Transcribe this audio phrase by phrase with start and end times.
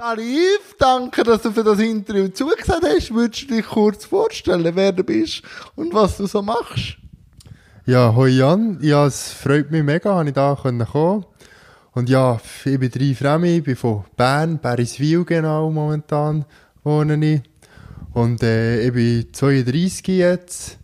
[0.00, 3.12] Tarif, danke, dass du für das Interview zugesagt hast.
[3.12, 5.42] Würdest du dich kurz vorstellen, wer du bist
[5.76, 6.96] und was du so machst?
[7.84, 8.78] Ja, hoi Jan.
[8.80, 11.26] Ja, es freut mich mega, dass ich da kommen konnte.
[11.92, 16.46] Und ja, ich bin drei Fremi, ich bin von Bern, Beriswil genau momentan
[16.82, 17.42] wohne ich.
[18.14, 20.78] Und äh, ich bin 32 jetzt,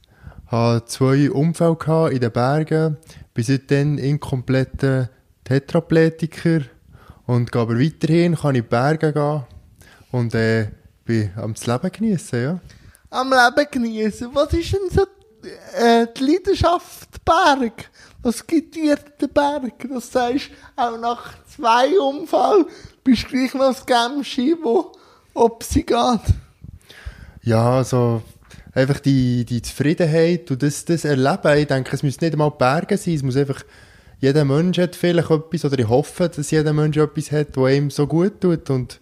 [0.48, 2.98] habe zwei Unfälle in den Bergen,
[3.32, 5.08] bin seitdem inkompletter
[5.42, 6.75] Tetraplegiker
[7.26, 9.44] und gehe aber weiterhin, kann in die Berge gehen
[10.12, 10.68] und äh,
[11.04, 12.60] bin am Leben genießen, ja.
[13.10, 14.28] Am Leben genießen.
[14.32, 15.02] Was ist denn so
[15.76, 17.90] äh, die Leidenschaft Berg?
[18.22, 19.86] Was gibt dir der Berg?
[19.88, 22.66] Das sagst auch nach zwei Unfällen
[23.04, 24.92] bist du gleich noch das Gemschi, wo
[25.34, 26.20] ob sie geht.
[27.42, 28.22] Ja, also
[28.72, 31.58] einfach die, die Zufriedenheit und das, das Erleben.
[31.58, 33.62] Ich denke, es müssen nicht einmal Berge sein, es muss einfach
[34.18, 37.90] jeder Mensch hat vielleicht etwas, oder ich hoffe, dass jeder Mensch etwas hat, was ihm
[37.90, 39.00] so gut tut und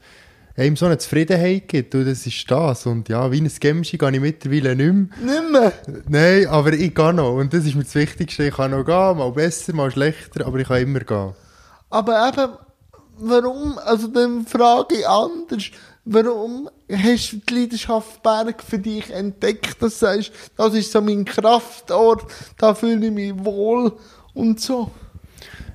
[0.57, 1.95] ihm so eine Zufriedenheit gibt.
[1.95, 2.87] Und das ist das.
[2.87, 5.43] Und ja, wie ein Gemschi gehe ich mittlerweile nicht mehr.
[5.43, 5.73] Nicht mehr?
[6.09, 7.35] Nein, aber ich gehe noch.
[7.35, 8.47] Und das ist mir das Wichtigste.
[8.47, 11.33] Ich kann noch gehen, mal besser, mal schlechter, aber ich kann immer gehen.
[11.91, 12.53] Aber eben,
[13.19, 15.65] warum, also dann frage ich anders,
[16.05, 21.01] warum hast du die Leidenschaft Berg für dich entdeckt, dass du sagst, das ist so
[21.01, 22.25] mein Kraftort,
[22.59, 23.93] da fühle ich mich wohl
[24.35, 24.91] und so?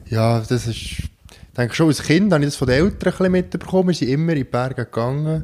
[0.09, 1.09] Ja, das ist, ich
[1.55, 3.89] denke schon als Kind habe ich das von den Eltern ein bisschen mitbekommen.
[3.89, 5.43] Wir sind immer in die Berge gegangen.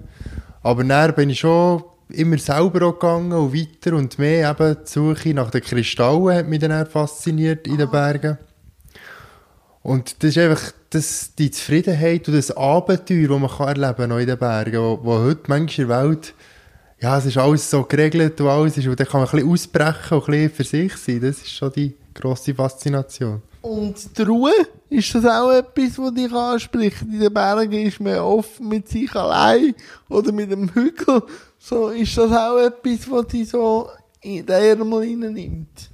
[0.63, 4.89] Aber dann bin ich schon immer selber auch gegangen und weiter und mehr eben die
[4.89, 8.39] Suche nach den Kristallen hat mich dann fasziniert in den Bergen.
[9.83, 14.19] Und das ist einfach das, die Zufriedenheit und das Abenteuer, das man kann erleben kann
[14.19, 16.33] in den Bergen, wo, wo heute manchmal in der Welt,
[17.01, 19.51] ja, es ist alles so geregelt und alles ist, und dann kann man ein bisschen
[19.51, 21.21] ausbrechen und ein bisschen für sich sein.
[21.21, 23.43] Das ist schon die grosse Faszination.
[23.65, 24.51] Und die Ruhe,
[24.91, 27.01] ist das auch etwas, was dich anspricht?
[27.01, 29.73] In den Bergen ist man oft mit sich allein
[30.07, 31.23] oder mit dem Hügel.
[31.57, 33.89] So, ist das auch etwas, was dich so
[34.21, 35.89] in den Ärmel nimmt?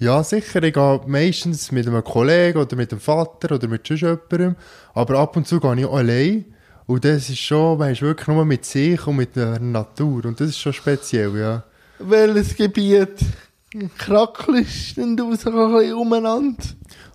[0.00, 0.60] Ja, sicher.
[0.64, 4.56] Ich gehe meistens mit einem Kollegen oder mit dem Vater oder mit sonst jemandem.
[4.92, 6.46] Aber ab und zu gehe ich allein.
[6.86, 10.24] Und das ist schon, man ist wirklich nur mit sich und mit der Natur.
[10.24, 11.62] Und das ist schon speziell, ja.
[12.00, 13.20] Welches Gebiet
[13.98, 16.64] krackelst denn du so ein bisschen umeinander?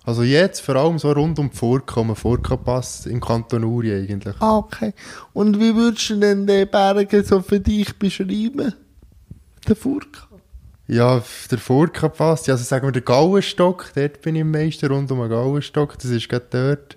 [0.04, 4.34] Also jetzt vor allem so rund um die Furka, um Furka-Pass im Kanton Uri eigentlich.
[4.40, 4.94] Ah, okay.
[5.32, 8.74] Und wie würdest du denn die Berge so für dich beschreiben?
[9.68, 10.26] Der Furka?
[10.88, 12.48] Ja, der Furka passt.
[12.48, 16.10] Also sagen wir der Gauenstock, dort bin ich am meisten, rund um den Gauenstock, das
[16.10, 16.96] ist gerade dort.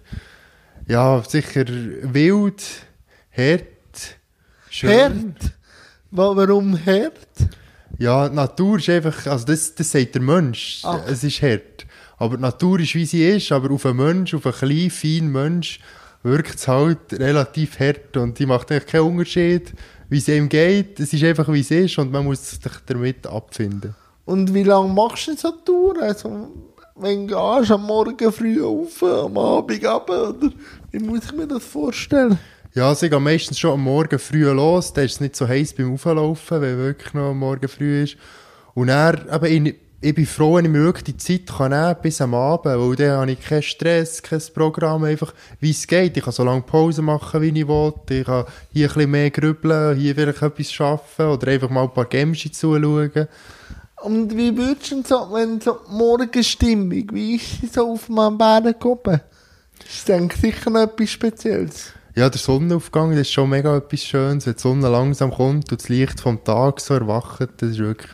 [0.88, 2.64] Ja, sicher wild,
[3.38, 4.18] hart,
[4.70, 4.92] schön.
[4.92, 5.54] Hart?
[6.10, 7.28] Warum hart?
[8.00, 11.00] Ja, die Natur ist einfach, also das, das sagt der Mensch, Ach.
[11.08, 11.86] es ist hart.
[12.24, 15.32] Aber die Natur ist, wie sie ist, aber auf einen Mensch, auf einen kleinen, feinen
[15.34, 15.82] Mensch,
[16.24, 19.74] wirkt es halt relativ hart und die macht eigentlich keinen Unterschied,
[20.08, 21.02] wie es ihm geht.
[21.02, 23.94] Es ist einfach, wie es ist und man muss sich damit abfinden.
[24.24, 26.02] Und wie lange machst du so Touren?
[26.02, 26.48] Also,
[26.96, 30.50] wenn du gehst, am Morgen früh auf, am Abend ab, oder
[30.92, 32.40] wie muss ich mir das vorstellen?
[32.74, 35.46] Ja, also ich gehe meistens schon am Morgen früh los, dann ist es nicht so
[35.46, 38.16] heiß beim Auflaufen, weil wirklich noch am Morgen früh ist.
[38.76, 42.20] Und dann, eben, ich bin froh, wenn ich mir wirklich die Zeit kann nehmen bis
[42.20, 46.18] am Abend, weil dann habe ich keinen Stress, kein Programm, einfach wie es geht.
[46.18, 47.94] Ich kann so lange Pause machen, wie ich will.
[48.10, 51.94] Ich kann hier ein bisschen mehr grübeln, hier vielleicht etwas arbeiten oder einfach mal ein
[51.94, 53.28] paar Games zuschauen.
[54.02, 58.38] Und wie würdest du so, wenn so die Morgenstimmung, wie ist sie so auf meinem
[58.38, 59.22] Berg oben?
[59.80, 61.94] Das ist, denke sicher noch etwas Spezielles.
[62.14, 65.82] Ja, der Sonnenaufgang, das ist schon mega etwas Schönes, wenn die Sonne langsam kommt und
[65.82, 68.12] das Licht vom Tag so erwacht, das ist wirklich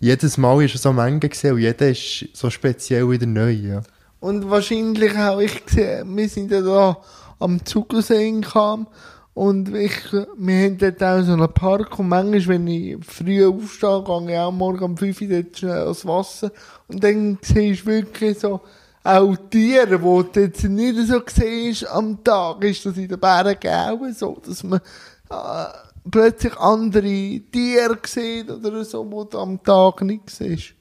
[0.00, 3.82] jedes Mal ist er so Menge gesehen und jeder ist so speziell wieder neu, ja.
[4.18, 6.96] Und wahrscheinlich auch ich gesehen, wir sind ja da
[7.38, 8.86] am Zugersee kam
[9.34, 14.02] und ich, wir haben dort auch so einen Park und manchmal, wenn ich früh aufstehe,
[14.04, 16.50] gehe ich auch morgen um 5 Uhr dort schnell ans Wasser
[16.88, 18.60] und dann siehst du wirklich so,
[19.02, 23.72] auch Tiere, wo du jetzt nicht so siehst am Tag, ist das in den Bergen
[23.72, 24.80] auch so, dass man,
[25.30, 25.64] äh,
[26.08, 30.74] plötzlich andere Tiere gesehen oder so, die du am Tag nicht siehst?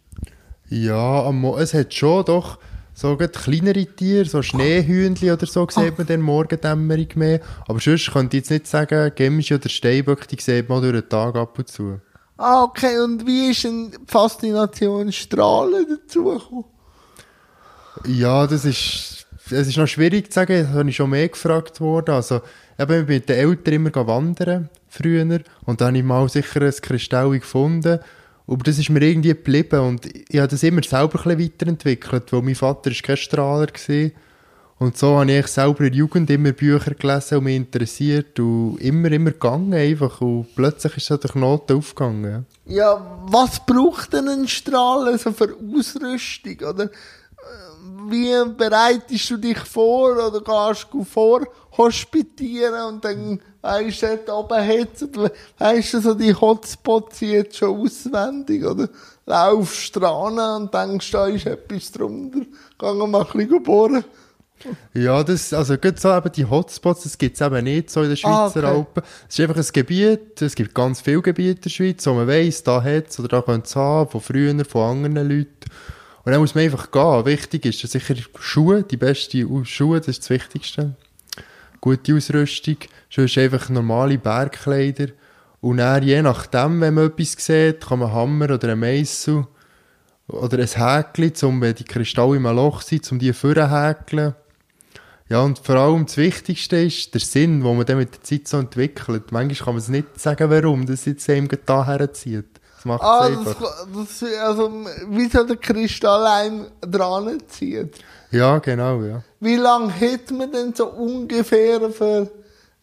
[0.69, 2.60] Ja, es hat schon doch
[2.94, 7.39] so kleinere Tiere, so Schneehühnchen oder so, sieht man dann Morgendämmerung mehr.
[7.68, 11.10] Aber sonst könnte ich jetzt nicht sagen, Gemische oder Steinböcke, die sieht man durch den
[11.10, 12.01] Tag ab und zu.
[12.38, 13.00] Ah, okay.
[13.00, 16.66] Und wie ist denn die Faszination Strahlen dazugekommen?
[18.06, 21.81] Ja, das ist, es ist noch schwierig zu sagen, das habe ich schon mehr gefragt
[21.81, 22.16] worden.
[22.16, 22.42] Also,
[22.88, 27.40] bin mit den Eltern immer wandern früher und da habe ich mal sicher ein Kristall
[27.40, 28.00] gefunden
[28.50, 32.42] aber das ist mir irgendwie geblieben und ich habe das immer selber ein weiterentwickelt, weil
[32.42, 34.12] mein Vater ist kein Strahler war
[34.80, 38.78] Und so habe ich selber in der Jugend immer Bücher gelesen und mich interessiert und
[38.78, 40.20] immer, immer gegangen einfach.
[40.22, 42.48] Und plötzlich ist so der Knoten aufgegangen.
[42.66, 46.58] Ja, was braucht denn ein Strahl also für Ausrüstung?
[46.68, 46.90] Oder äh,
[48.10, 51.46] wie bereitest du dich vor oder gehst du vor
[51.80, 57.58] hospitieren und dann weisst du, dort oben hat's, oder weisst du so die Hotspots jetzt
[57.58, 58.90] schon auswendig oder
[59.26, 62.42] laufst dran und denkst, da ist etwas drunter,
[62.78, 64.04] gehen mal ein bisschen bohren.
[64.94, 68.10] Ja, das, also gerade so eben die Hotspots, das gibt es eben nicht so in
[68.10, 68.78] den Ah, Schweizer okay.
[68.78, 69.04] Alpen.
[69.30, 72.28] Es ist einfach ein Gebiet, es gibt ganz viele Gebiete in der Schweiz, wo man
[72.28, 75.70] weiss, da hat es oder da könnte es haben, von früher, von anderen Leuten.
[76.26, 77.26] Und dann muss man einfach gehen.
[77.26, 80.96] Wichtig ist sicher Schuhe, die beste Schuhe, das ist das Wichtigste.
[81.81, 82.78] Gute Ausrüstung,
[83.10, 85.08] sonst einfach normale Bergkleider.
[85.62, 89.46] Und dann, je nachdem, wenn man etwas sieht, kann man einen Hammer oder einen Meißel
[90.28, 94.36] oder ein Häkchen, um wenn die Kristalle im Loch sind, um die vorzuhäkeln.
[95.30, 98.48] Ja, und vor allem das Wichtigste ist der Sinn, den man dann mit der Zeit
[98.48, 99.31] so entwickelt.
[99.31, 102.59] Manchmal kann man es nicht sagen, warum das jetzt einem da herzieht.
[102.80, 103.58] Das macht Ah, das,
[103.94, 104.72] das, also,
[105.10, 107.94] wie so der Kristall einem dran zieht.
[108.31, 109.22] Ja, genau, ja.
[109.42, 112.31] Wie lange hätte man denn so ungefähr für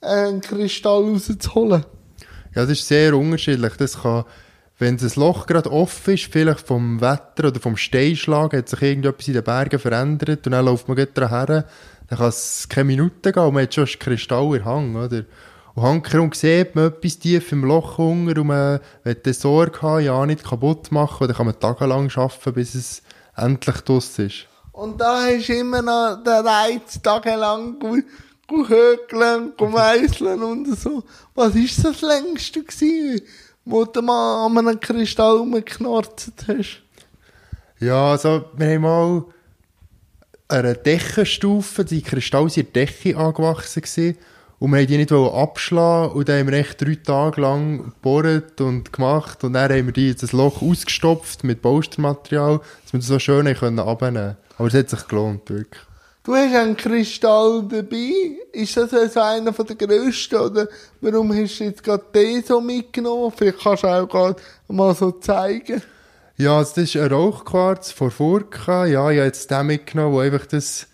[0.02, 1.86] einen Kristall rauszuholen?
[2.54, 3.72] Ja, das ist sehr unterschiedlich.
[3.78, 4.24] Das kann,
[4.78, 9.28] wenn das Loch gerade offen ist, vielleicht vom Wetter oder vom Steinschlag, hat sich irgendetwas
[9.28, 11.64] in den Bergen verändert und dann läuft man gerade her,
[12.08, 15.24] dann kann es keine Minuten gehen und man hat schon einen Kristall in Hang, oder?
[15.76, 20.24] Und hankerum sieht man etwas tief im Loch unter und man will Sorge haben, ja
[20.24, 23.02] nicht kaputt machen, und dann kann man tagelang arbeiten, bis es
[23.36, 24.46] endlich draus ist.
[24.72, 27.78] Und da du immer noch den Reiz, tagelang
[28.48, 31.04] hökeln, gu meisseln und so.
[31.34, 33.20] Was ist das längste gewesen,
[33.66, 36.82] wo du mal an einem Kristall rumgeknarzt hast?
[37.80, 39.24] Ja, also, wir haben mal
[40.48, 44.16] eine Deckenstufe, die Kristalle sind in der Decke angewachsen gewesen,
[44.58, 48.60] und wir wollten die nicht abschlagen und dann haben wir echt drei Tage lang gebohrt
[48.60, 53.08] und gemacht und dann haben wir die, das Loch ausgestopft mit Baustermaterial, dass wir das
[53.08, 55.82] so schön können abnehmen Aber es hat sich gelohnt, wirklich.
[56.26, 58.10] Du hast einen Kristall dabei.
[58.50, 60.34] Ist das also einer von der grössten?
[60.34, 60.66] Oder
[61.00, 63.32] warum hast du jetzt gerade den so mitgenommen?
[63.36, 64.36] Vielleicht kannst du auch gerade
[64.66, 65.80] mal so zeigen.
[66.36, 68.86] Ja, also das ist ein Rauchquarz von Furka.
[68.86, 70.88] Ja, ich habe jetzt den mitgenommen, wo einfach das,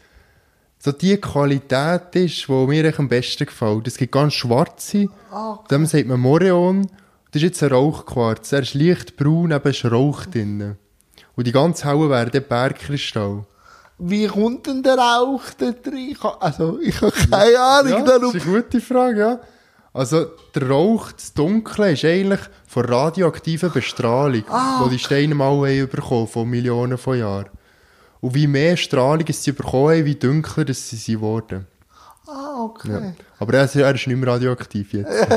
[0.84, 3.86] so die Qualität ist, die mir am besten gefällt.
[3.86, 6.86] Es gibt ganz schwarze, Ah, dem sagt man Moreon.
[7.30, 8.52] Das ist jetzt ein Rauchquarz.
[8.52, 10.76] Er ist leicht braun, eben ist Rauch drin.
[11.36, 13.44] Und die ganz hellen wären der Bergkristall.
[13.98, 15.66] Wie kommt denn der Rauch da
[16.24, 19.40] ha- Also, ich habe keine Ahnung Ja, das ist eine gute Frage, ja.
[19.94, 25.52] Also, der Rauch, das Dunkle, ist eigentlich von radioaktiver Bestrahlung, Ah, die die Steine mal
[25.58, 27.46] haben bekommen von Millionen von Jahren.
[28.22, 31.66] Und wie mehr Strahlung sie bekommen haben, wie dunkler es sie sind worden.
[32.28, 32.92] Ah, okay.
[32.92, 33.12] Ja.
[33.40, 35.10] Aber er ist, er ist nicht mehr radioaktiv jetzt.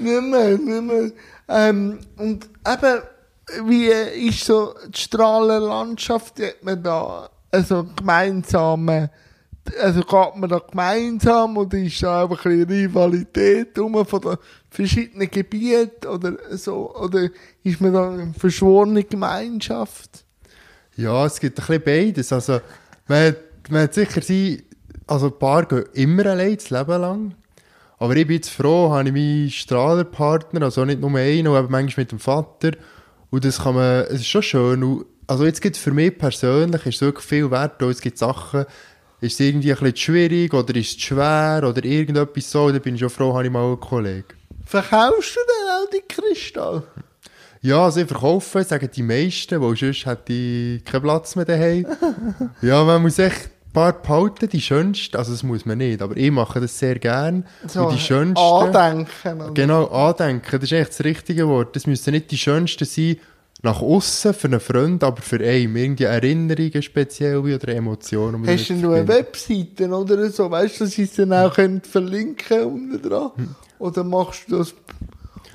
[0.00, 1.12] Nicht mehr, nicht mehr.
[1.48, 3.86] Ähm, und eben, wie
[4.26, 9.08] ist so die Strahlenlandschaft, hat man da, also gemeinsam, äh,
[9.80, 14.36] also geht man da gemeinsam oder ist da einfach ein bisschen Rivalität rum von den
[14.68, 17.28] verschiedenen Gebieten oder so, oder
[17.62, 20.23] ist man da eine verschworene Gemeinschaft?
[20.96, 22.32] Ja, es gibt ein bisschen beides.
[22.32, 22.60] Also,
[23.08, 23.36] man,
[23.68, 24.62] man hat sicher sein,
[25.06, 27.34] also ein paar gehen immer allein, das Leben lang.
[27.98, 32.02] Aber ich bin jetzt froh, habe ich meinen Strahlerpartner, also nicht nur einen, aber manchmal
[32.02, 32.72] mit dem Vater.
[33.30, 34.82] Und das kann man, es ist schon schön.
[34.82, 38.66] Und, also jetzt gibt für mich persönlich, ist es wirklich viel wert, es gibt Sachen,
[39.20, 42.94] ist es irgendwie ein bisschen schwierig oder ist es schwer oder irgendetwas so, da bin
[42.94, 44.24] ich schon froh, habe ich mal einen Kollegen.
[44.66, 46.82] Verkaufst du denn auch die Kristalle?
[47.64, 51.86] Ja, also ich verkaufe, sagen die meisten, weil sonst hätte ich keinen Platz mehr daheim.
[52.60, 56.14] ja, man muss echt ein paar behalten, die schönsten, also das muss man nicht, aber
[56.14, 57.46] ich mache das sehr gern.
[57.66, 59.40] So, und die schönsten, Andenken.
[59.40, 59.54] oder?
[59.54, 61.74] genau, andenken, das ist echt das richtige Wort.
[61.74, 63.16] Das müssen nicht die schönsten sein,
[63.62, 65.74] nach außen für einen Freund, aber für einen.
[65.74, 68.42] Irgendwie Erinnerungen speziell wie oder Emotionen.
[68.42, 69.08] man Hast du nur eine.
[69.08, 70.50] Webseite oder so?
[70.50, 73.30] Weißt du, dass ich es dann auch könnt verlinken unten dran?
[73.36, 73.54] Hm.
[73.78, 74.74] Oder machst du das,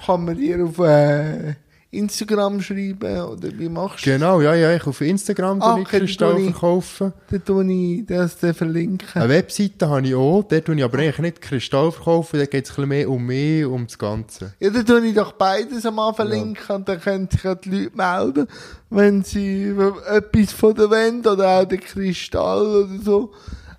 [0.08, 1.54] kann man dir auf äh,
[1.92, 3.22] Instagram schreiben?
[3.22, 7.14] Oder wie machst du Genau, ja, ja, ich auf Instagram Ah, okay, Kristall verkaufen.
[7.32, 9.22] Dann tue ich das dann verlinken.
[9.22, 12.66] Eine Webseite habe ich auch, dort tue ich aber eigentlich nicht Kristall verkaufen, da geht
[12.66, 14.54] es ein bisschen mehr um mich, um das Ganze.
[14.60, 17.98] Ja, dann tue ich doch beides einmal verlinken und dann können sich auch die Leute
[17.98, 18.48] melden,
[18.92, 19.74] wenn sie
[20.10, 23.32] etwas von der Wand oder auch den Kristall oder so.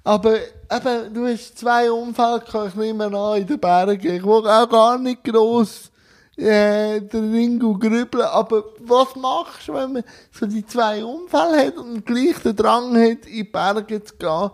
[0.03, 4.15] Aber eben, du hast zwei Unfälle gehabt, ich nehme an, in den Bergen.
[4.15, 5.91] Ich will auch gar nicht gross
[6.37, 8.25] äh, den Ringo grübeln.
[8.25, 12.97] Aber was machst du, wenn man so die zwei Unfälle hat und gleich den Drang
[12.97, 14.51] hat, in die Berge zu gehen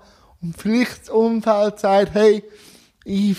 [0.56, 2.44] vielleicht das Umfeld sagt, hey,
[3.04, 3.36] ich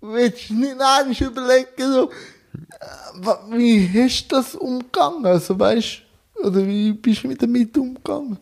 [0.00, 5.26] will nicht eines überlegen, so, äh, wie hast du das umgegangen?
[5.26, 6.02] Also, weißt
[6.42, 8.38] oder wie bist du damit umgegangen?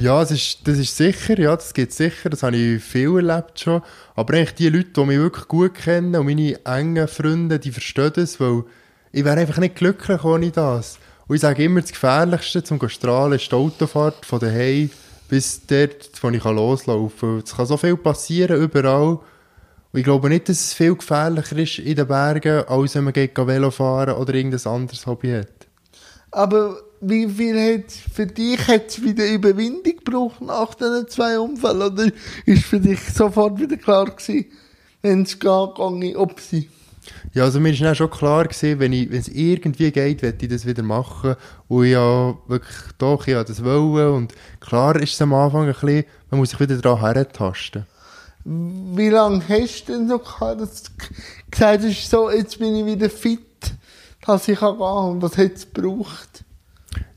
[0.00, 3.58] Ja, das ist, das ist sicher, ja, das geht sicher, das habe ich viel erlebt
[3.58, 3.82] schon.
[4.14, 8.12] Aber eigentlich die Leute, die mich wirklich gut kennen und meine engen Freunde, die verstehen
[8.14, 8.62] das, weil
[9.10, 11.00] ich wäre einfach nicht glücklich ohne das.
[11.26, 14.88] Und ich sage immer, das Gefährlichste zum Strahlen ist die Autofahrt von daheim
[15.28, 17.42] bis dort, wo ich loslaufen kann.
[17.44, 19.18] Es kann so viel passieren, überall.
[19.92, 23.14] Und ich glaube nicht, dass es viel gefährlicher ist in den Bergen, als wenn man
[23.14, 25.66] Velo fahren oder irgendein anderes Hobby hat.
[26.30, 31.82] Aber wie viel hat für dich jetzt wieder Überwindung gebraucht nach diesen zwei Unfällen?
[31.82, 32.10] Oder
[32.46, 34.46] ist für dich sofort wieder klar gewesen,
[35.02, 36.68] wenn es geht, gehe ich ob sie?
[37.32, 40.82] Ja, also mir war schon klar gewesen, wenn, es irgendwie geht, werde ich das wieder
[40.82, 41.36] machen.
[41.68, 44.14] Und ich ja wirklich doch, ich das wollen.
[44.14, 47.86] Und klar ist es am Anfang ein bisschen, man muss sich wieder daran herentasten.
[48.44, 53.40] Wie lange hast du denn so gesagt, hast, so, jetzt bin ich wieder fit,
[54.24, 55.10] dass ich gehen kann?
[55.10, 56.44] Und was hat es gebraucht?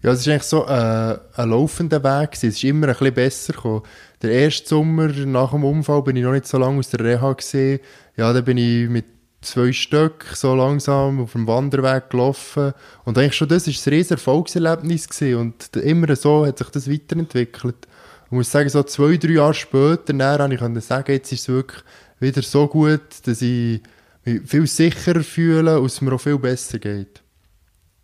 [0.03, 2.31] Ja, es ist eigentlich so äh, ein laufender Weg.
[2.33, 3.83] Es ist immer ein bisschen besser gekommen.
[4.21, 7.33] Der erste Sommer nach dem Unfall bin ich noch nicht so lange aus der Reha
[7.33, 7.79] gesehen.
[8.17, 9.05] Ja, da bin ich mit
[9.41, 12.73] zwei Stück so langsam auf dem Wanderweg gelaufen.
[13.05, 15.39] Und eigentlich schon das war ein riesen Erfolgserlebnis gewesen.
[15.39, 17.87] Und immer so hat sich das weiterentwickelt.
[18.25, 21.49] Ich muss sagen, so zwei, drei Jahre später, dann konnte ich sagen, jetzt ist es
[21.49, 21.83] wirklich
[22.19, 23.81] wieder so gut, dass ich
[24.23, 27.21] mich viel sicherer fühle und es mir auch viel besser geht.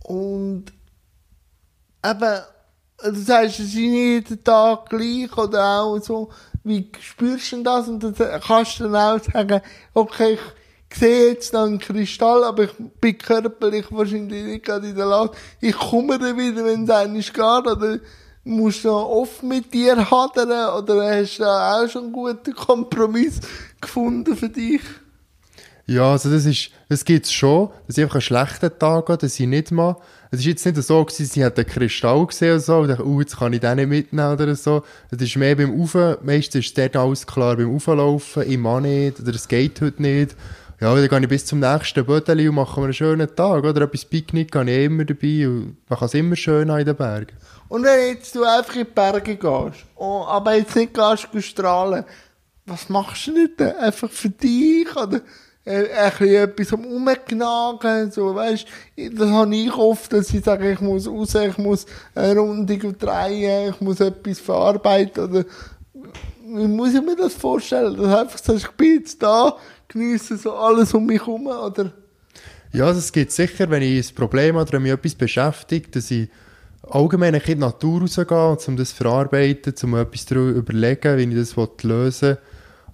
[0.04, 0.66] Und
[2.06, 2.40] eben,
[3.04, 6.30] du sagst, es ist nicht jeden Tag gleich oder auch so,
[6.64, 7.88] wie spürst du das?
[7.88, 9.62] Und dann kannst du dann auch sagen,
[9.94, 10.38] okay,
[10.90, 15.06] ich sehe jetzt noch einen Kristall, aber ich bin körperlich wahrscheinlich nicht gerade in der
[15.06, 15.32] Lage.
[15.60, 18.00] Ich komme dann wieder, wenn es eigentlich geht, oder
[18.44, 23.42] musst du noch oft mit dir hadern, oder hast du auch schon einen guten Kompromiss
[23.82, 24.82] gefunden für dich?
[25.86, 29.40] Ja, also das ist, das gibt's schon, dass ich einfach einen schlechten Tag habe, dass
[29.40, 29.96] ich nicht mal,
[30.32, 33.08] es ist jetzt nicht so gewesen, sie hat einen Kristall gesehen oder so, und dachte,
[33.08, 34.84] oh, jetzt kann ich den nicht mitnehmen oder so.
[35.10, 39.20] Es ist mehr beim Ufen, meistens ist dort alles klar, beim Auflaufen, ich mache nicht,
[39.20, 40.36] oder es geht heute nicht.
[40.80, 43.82] Ja, dann gehe ich bis zum nächsten Bödeli und mache mir einen schönen Tag, oder?
[43.82, 47.36] Etwas Picknick gehe ich immer dabei und man kann es immer schön in den Bergen.
[47.68, 51.48] Und wenn jetzt du einfach in die Berge gehst, oh, aber jetzt nicht gehst, gehst
[51.48, 52.06] strahlen,
[52.68, 53.60] was machst du nicht?
[53.60, 55.22] Einfach für dich, oder?
[55.68, 58.66] Äh, ein bisschen etwas am Umgnagen, so, weißt,
[59.12, 63.70] das habe ich oft, dass ich sage, ich muss raus, ich muss eine Rundung drehen,
[63.72, 65.46] ich muss etwas verarbeiten, oder,
[65.94, 67.98] wie muss ich mir das vorstellen?
[67.98, 69.58] Dass einfach sagst, ich bin jetzt da,
[69.90, 71.92] genieße so alles um mich herum, oder?
[72.72, 76.30] Ja, das geht sicher, wenn ich ein Problem habe oder mich etwas beschäftigt, dass ich
[76.90, 81.54] allgemein in die Natur rausgehe, um das zu verarbeiten, um etwas darüber überlegen, wie ich
[81.56, 82.38] das lösen will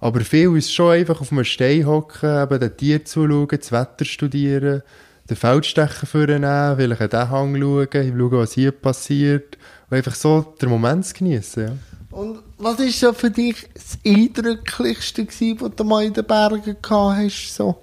[0.04, 4.04] aber viel ist schon einfach auf einem Stein hocken, eben den Tier zuschauen, das Wetter
[4.04, 4.82] studieren,
[5.30, 9.56] den Feldstecher vornehmen, vielleicht an den Hang schauen, schauen, was hier passiert.
[9.88, 11.68] Und einfach so den Moment genießen.
[11.68, 11.72] Ja.
[12.10, 16.76] Und was war so für dich das Eindrücklichste, gewesen, was du mal in den Bergen
[16.82, 17.54] gehabt hast?
[17.54, 17.74] So,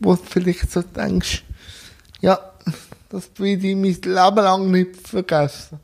[0.00, 1.44] wo du vielleicht so denkst,
[2.20, 2.36] ja,
[3.10, 5.78] das will ich mein Leben lang nicht vergessen.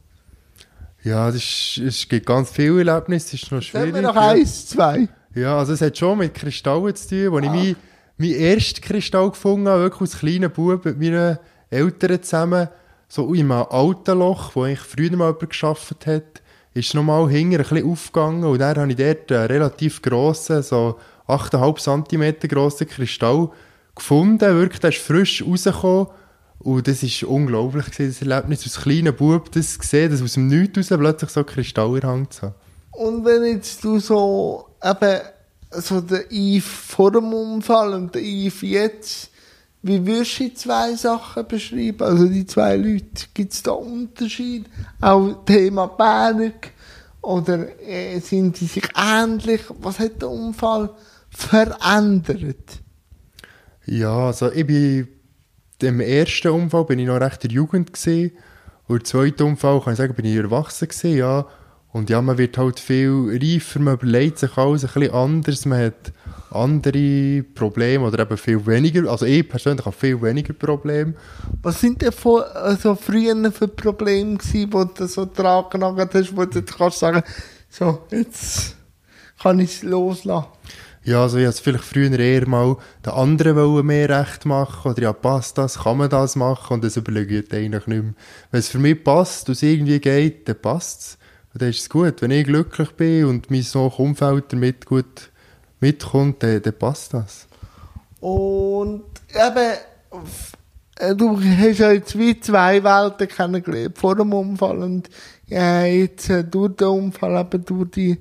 [1.05, 3.93] Ja, es, gibt ganz viele Erlebnisse, es ist noch schwierig.
[3.93, 5.09] Sagen wir noch eins, zwei.
[5.37, 7.41] Ja, also es hat schon mit Kristallen zu tun, wo ah.
[7.41, 7.77] ich meinen
[8.19, 11.39] mein ersten Kristall gefunden habe, wirklich als kleiner Bub mit meinen
[11.69, 12.69] Eltern zusammen,
[13.09, 17.57] so in einem alten Loch, wo ich früher mal jemand gearbeitet hat, ist nochmal hinten
[17.57, 20.97] ein bisschen aufgegangen und dann habe ich dort einen relativ grossen, so
[21.29, 23.51] 8,5 cm grossen Kristall
[23.95, 26.07] gefunden, wirklich, der ist frisch rausgekommen
[26.61, 30.47] und das war unglaublich, das Erlebnis als kleiner Bub, das zu sehen, dass aus dem
[30.47, 32.55] Nichts raus plötzlich so Kristall in der Hand zu haben.
[32.93, 35.21] Und wenn jetzt du so eben
[35.71, 39.31] so der Eve vor dem Unfall und der Eve jetzt,
[39.83, 42.03] wie würdest du die zwei Sachen beschreiben?
[42.03, 44.67] Also die zwei Leute, gibt es da Unterschied?
[45.01, 46.73] Auch Thema Berg?
[47.23, 49.63] Oder äh, sind die sich ähnlich?
[49.81, 50.91] Was hat der Unfall
[51.31, 52.81] verändert?
[53.85, 55.09] Ja, also ich bin
[55.81, 58.33] im ersten Unfall bin ich noch recht in der Jugend gesehen
[58.89, 61.47] und im zweiten Unfall kann ich sagen, bin ich erwachsen gewesen, ja.
[61.97, 65.83] Und ja, man wird halt viel reifer, man überlegt sich alles ein bisschen anders, man
[65.83, 66.13] hat
[66.51, 71.15] andere Probleme oder eben viel weniger, also ich persönlich habe viel weniger Probleme.
[71.63, 76.37] Was sind denn von, also früher für Probleme gewesen, wo du so dran genagelt hast,
[76.37, 77.23] wo du kannst sagen,
[77.71, 78.77] so, jetzt
[79.41, 80.49] kann ich es loslassen?
[81.03, 82.77] Ja, also ich habe vielleicht früher eher mal
[83.07, 86.85] den anderen wollen mehr recht machen oder ja, passt das, kann man das machen und
[86.85, 88.15] das überlege ich eigentlich nicht mehr.
[88.51, 91.19] Wenn es für mich passt und es irgendwie geht, dann passt es
[91.59, 92.23] dann ist es gut.
[92.23, 95.31] Wenn ich glücklich bin und mein Umfeld damit gut
[95.81, 97.47] mitkommt, dann, dann passt das.
[98.21, 99.73] Und eben,
[100.99, 105.09] äh, du hast ja jetzt wie zwei Welten kennengelernt, vor dem Unfall und
[105.47, 108.21] ja, jetzt äh, durch den Unfall, eben durch die,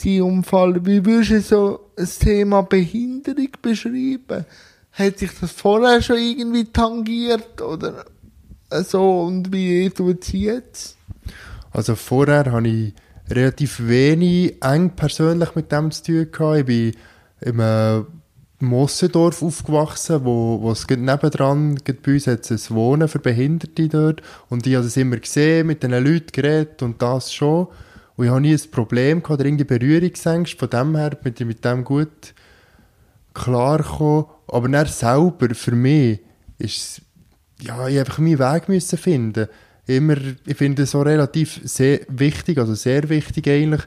[0.00, 0.84] die Unfall.
[0.84, 4.44] Wie würdest du so das Thema Behinderung beschreiben?
[4.92, 8.04] Hat sich das vorher schon irgendwie tangiert oder
[8.70, 10.95] äh, so und wie tut es jetzt?
[11.76, 12.94] Also vorher habe ich
[13.28, 16.58] relativ wenig eng persönlich mit dem zu tun gehabt.
[16.60, 16.92] Ich bin
[17.42, 18.02] im äh,
[18.60, 24.22] Mossendorf aufgewachsen, wo, wo es nebendran, bei uns hat ein Wohnen für Behinderte dort.
[24.48, 27.66] Und ich habe es immer gesehen, mit den Leuten geredet und das schon.
[28.16, 30.56] Und ich habe nie ein Problem gehabt oder irgendwie Berührungsängste.
[30.56, 32.32] Von dem her bin ich mit dem gut
[33.34, 34.24] klargekommen.
[34.48, 36.20] Aber dann selber, für mich,
[36.56, 37.02] ist
[37.60, 39.48] ja, ich einfach meinen Weg müssen finden.
[39.86, 43.82] Immer, ich finde es so relativ sehr wichtig, also sehr wichtig eigentlich.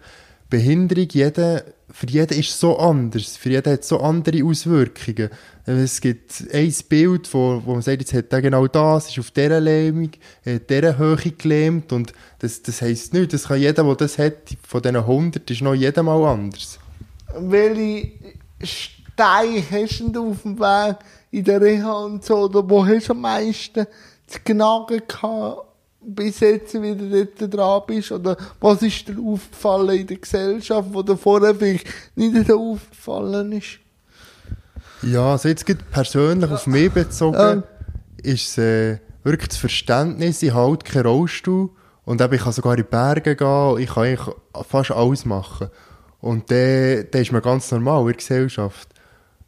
[0.49, 3.37] Behinderung, jeder, für jeden ist so anders.
[3.37, 5.29] Für jeden hat so andere Auswirkungen.
[5.65, 9.29] Es gibt ein Bild, wo, wo man sagt, jetzt hat er genau das, ist auf
[9.29, 10.09] dieser Lähmung,
[10.43, 14.55] hat dieser Höhe gelähmt und das, das heisst nicht, das kann jeder, der das hat,
[14.67, 16.79] von diesen 100, ist noch jedem mal anders.
[17.37, 18.11] welche
[18.63, 20.97] Steine hast du auf dem Weg
[21.31, 23.85] in der Reha und so, oder wo hast du am meisten
[24.25, 25.68] zu knagen gehabt,
[26.01, 31.01] bis jetzt wieder dort dran bist, oder was ist dir aufgefallen in der Gesellschaft, wo
[31.01, 33.79] dir vorher vielleicht nicht so aufgefallen ist?
[35.01, 37.63] Ja, also jetzt geht persönlich auf mich bezogen, Ja.
[38.21, 41.69] ist es äh, wirklich das Verständnis, ich halte keinen Rollstuhl
[42.05, 44.35] und eben, ich kann sogar in die Berge gehen, ich kann eigentlich
[44.67, 45.69] fast alles machen.
[46.21, 48.89] Und dann, dann ist man ganz normal in der Gesellschaft.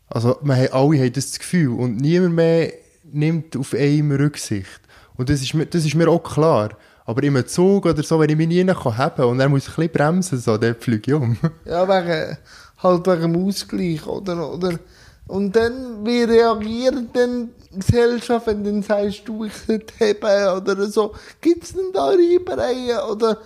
[0.07, 2.71] Also man hat, alle haben das Gefühl und niemand mehr
[3.11, 4.79] nimmt auf einem Rücksicht.
[5.21, 6.69] Und das ist, mir- das ist mir auch klar.
[7.05, 9.73] Aber im Zug oder so, wenn ich mich nie kann haben und er muss ein
[9.75, 11.37] bisschen bremsen, so, dann fliege ich um.
[11.65, 12.37] Ja, wegen,
[12.81, 14.79] halt wegen dem Ausgleich, oder, oder,
[15.27, 20.85] und dann, wie reagiert denn die Gesellschaft, wenn dann sagst, du, ich sollte heben, oder
[20.87, 23.37] so, gibt's denn da Reibereien, oder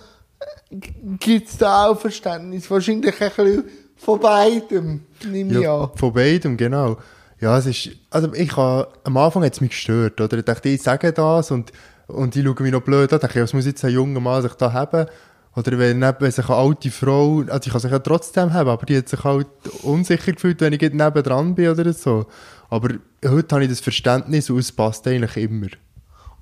[1.20, 2.70] gibt es da auch Verständnis?
[2.70, 3.64] Wahrscheinlich ein bisschen
[3.96, 5.90] von beidem, nehme ich Ja, an.
[5.94, 6.96] von beidem, genau.
[7.40, 10.38] Ja, es ist, also ich habe, am Anfang hat es mich gestört, oder?
[10.38, 11.70] Ich dachte, ich sage das und,
[12.06, 14.42] und die schauen mich noch blöd an, dachte ich, was muss jetzt ein junger Mann
[14.42, 15.06] sich da haben?
[15.54, 18.84] Oder wenn, wenn sich eine alte Frau, also ich kann sich ja trotzdem haben, aber
[18.84, 19.46] die hat sich halt
[19.82, 22.26] unsicher gefühlt, wenn ich gerade nebendran bin oder so.
[22.68, 22.94] Aber
[23.24, 25.68] heute habe ich das Verständnis und es passt eigentlich immer.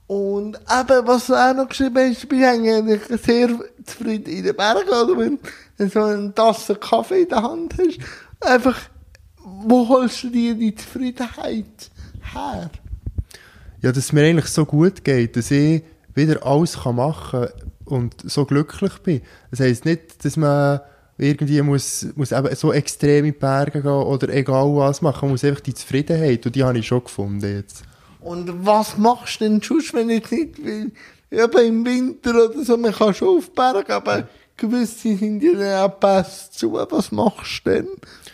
[0.07, 3.50] Und eben, was du auch noch geschrieben hast, bin ich eigentlich sehr
[3.85, 5.38] zufrieden in den Bergen, oder wenn
[5.78, 7.98] du so eine Tasse Kaffee in der Hand hast.
[8.40, 8.78] Einfach,
[9.44, 11.90] wo holst du dir die Zufriedenheit
[12.33, 12.70] her?
[13.83, 15.83] Ja, dass es mir eigentlich so gut geht, dass ich
[16.14, 17.48] wieder alles kann machen
[17.85, 19.20] und so glücklich bin.
[19.50, 20.80] Das heisst nicht, dass man
[21.18, 25.26] irgendwie muss, muss eben so extrem in die Berge gehen oder egal was machen.
[25.26, 27.85] Man muss einfach die Zufriedenheit und die habe ich schon gefunden jetzt.
[28.20, 30.90] Und was machst du denn sonst, wenn jetzt nicht, weil,
[31.30, 36.00] eben im Winter oder so, man kann schon auf Berge, aber gewisse sind ja auch
[36.00, 36.72] Pässe zu.
[36.74, 37.88] Was machst du denn?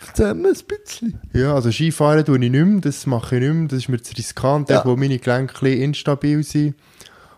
[0.07, 1.19] Erzähl mir ein bisschen.
[1.33, 4.01] Ja, also Skifahren tue ich nicht mehr, das mache ich nicht mehr, das ist mir
[4.01, 4.83] zu riskant, Ja.
[4.85, 6.75] wo meine Gelenke instabil sind.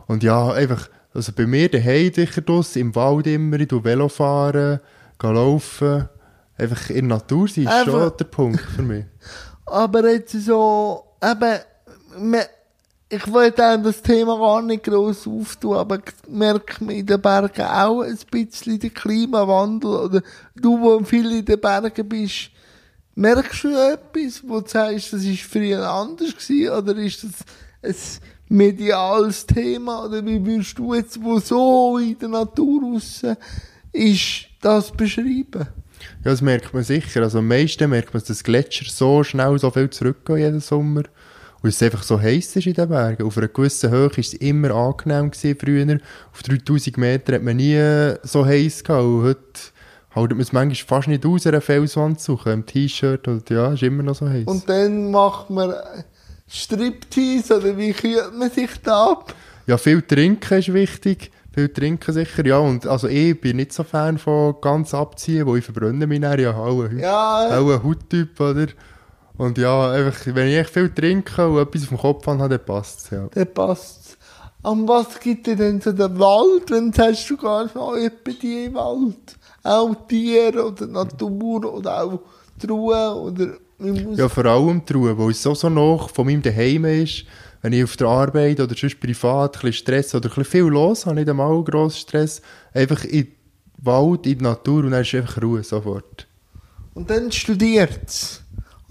[0.08, 4.10] Und ja, einfach, also bei mir daheim sicher draussen, im Wald immer, ich tue Velo
[4.10, 4.80] fahren,
[5.20, 6.10] gehe laufen,
[6.58, 9.06] einfach in der Natur sein, ist schon der Punkt für mich.
[9.66, 11.60] Aber jetzt so, eben,
[13.14, 18.02] ich wollte das Thema gar nicht gross auftun, aber merke mir in den Bergen auch
[18.02, 19.90] ein bisschen den Klimawandel.
[19.90, 20.22] Oder
[20.56, 22.50] du, wo viel in den Bergen bist,
[23.14, 28.58] merkst du etwas, wo du sagst, das war früher anders gewesen, oder ist das ein
[28.58, 33.22] mediales Thema, oder wie würdest du jetzt, wo so in der Natur raus
[33.92, 35.68] ist, das beschreiben?
[36.24, 37.22] Ja, das merkt man sicher.
[37.22, 41.04] Also am meisten merkt man, dass das Gletscher so schnell so viel zurückgehen jeden Sommer.
[41.64, 43.26] Und es einfach so heiß ist in den Bergen.
[43.26, 45.98] Auf einer gewissen Höhe war es immer angenehm gewesen früher.
[46.34, 49.06] Auf 3000 Meter hat man nie so heiß gehabt.
[49.06, 49.72] Und heute
[50.10, 53.30] hält man es manchmal fast nicht aus, eine Felswand zu suchen, im T-Shirt.
[53.30, 54.46] Und ja, ist immer noch so heiß.
[54.46, 55.74] Und dann macht man
[56.50, 59.34] Striptease, oder wie kühlt man sich da ab?
[59.66, 61.32] Ja, viel trinken ist wichtig.
[61.54, 62.58] Viel trinken sicher, ja.
[62.58, 66.40] Und also ich bin nicht so Fan von ganz abziehen, wo ich verbrenne mich dann.
[66.40, 68.68] Ja, auch Ja, auch ein Hauttyp, oder?
[69.38, 72.66] Und ja, einfach, wenn ich echt viel trinke und etwas auf dem Kopf habe, dann
[72.66, 73.28] passt es, ja.
[73.34, 74.18] dann passt's.
[74.62, 78.32] An was gibt dir denn so der Wald, wenn du sagst, du gehst noch etwa
[78.42, 79.36] die im Wald?
[79.64, 82.20] Auch Tiere oder Natur oder auch
[82.62, 83.48] die Ruhe oder
[84.16, 87.26] Ja, vor allem die Ruhe, weil es so, so noch von meinem Daheim ist.
[87.62, 90.64] Wenn ich auf der Arbeit oder sonst privat ein bisschen Stress oder ein bisschen viel
[90.64, 92.42] los habe, nicht einmal grossen Stress,
[92.74, 93.28] einfach in
[93.82, 96.28] Wald, in die Natur und dann ist einfach Ruhe sofort.
[96.94, 98.43] Und dann studiert's.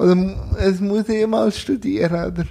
[0.02, 2.44] Oder mu- es muss eh mal studieren, oder?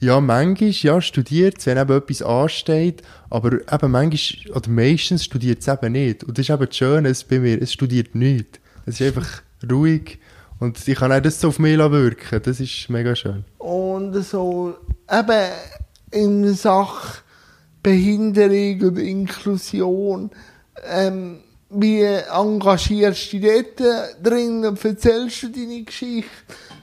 [0.00, 5.68] Ja, manchmal, ja, studiert wenn eben etwas ansteht, aber eben manchmal, oder meistens studiert es
[5.68, 6.24] eben nicht.
[6.24, 8.58] Und das ist eben das Schöne bei mir, es studiert nichts.
[8.86, 10.18] Es ist einfach ruhig
[10.58, 12.40] und ich kann auch das so auf mich wirken.
[12.42, 13.44] Das ist mega schön.
[13.58, 14.74] Und so,
[15.10, 15.50] eben
[16.10, 17.20] in Sachen
[17.82, 20.30] Behinderung oder Inklusion,
[20.90, 21.38] ähm,
[21.70, 26.30] wie engagierst du dich dort drin und erzählst du deine Geschichte?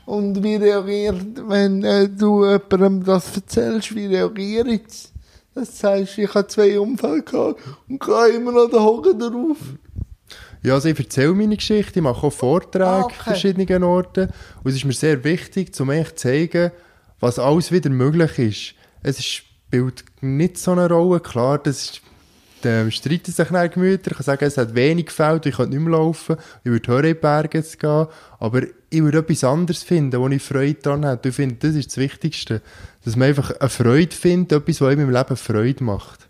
[0.06, 5.12] Und wie reagiert, wenn äh, du jemandem das erzählst, wie reagiert es?
[5.54, 9.58] Das heißt, ich habe zwei Unfälle gehabt und gehe immer noch den Hocken drauf.
[10.64, 13.16] Ja, also ich erzähle meine Geschichte, ich mache auch Vorträge Ah, an okay.
[13.24, 14.30] verschiedenen Orten.
[14.64, 16.72] Und es ist mir sehr wichtig, um euch zu zeigen,
[17.20, 18.76] was alles wieder möglich ist.
[19.04, 21.20] Es spielt nicht so eine Rolle.
[21.20, 22.02] Klar, das ist,
[22.64, 24.12] ähm, streiten sich dann Gemüter.
[24.12, 26.38] Ich kann sagen, es hat wenig gefällt, ich könnte nicht mehr laufen.
[26.64, 28.08] Ich würde hören, in die Berge gehen.
[28.40, 31.30] Aber ich würde etwas anderes finden, wo ich Freude daran habe.
[31.30, 32.62] Ich finde, das ist das Wichtigste.
[33.04, 36.28] Dass man einfach eine Freude findet, etwas, was einem im Leben Freude macht.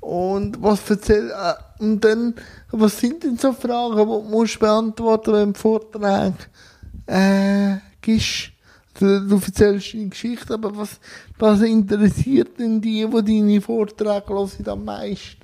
[0.00, 2.34] Und was erzähl, äh, und dann,
[2.70, 6.34] was sind denn so Fragen, die du musst beantworten, wenn du Vortrag
[7.06, 8.50] äh, gibst?
[9.00, 11.00] Also, du erzählst deine Geschichte, aber was,
[11.38, 15.43] was interessiert denn die, die deine Vorträge hören, am meisten?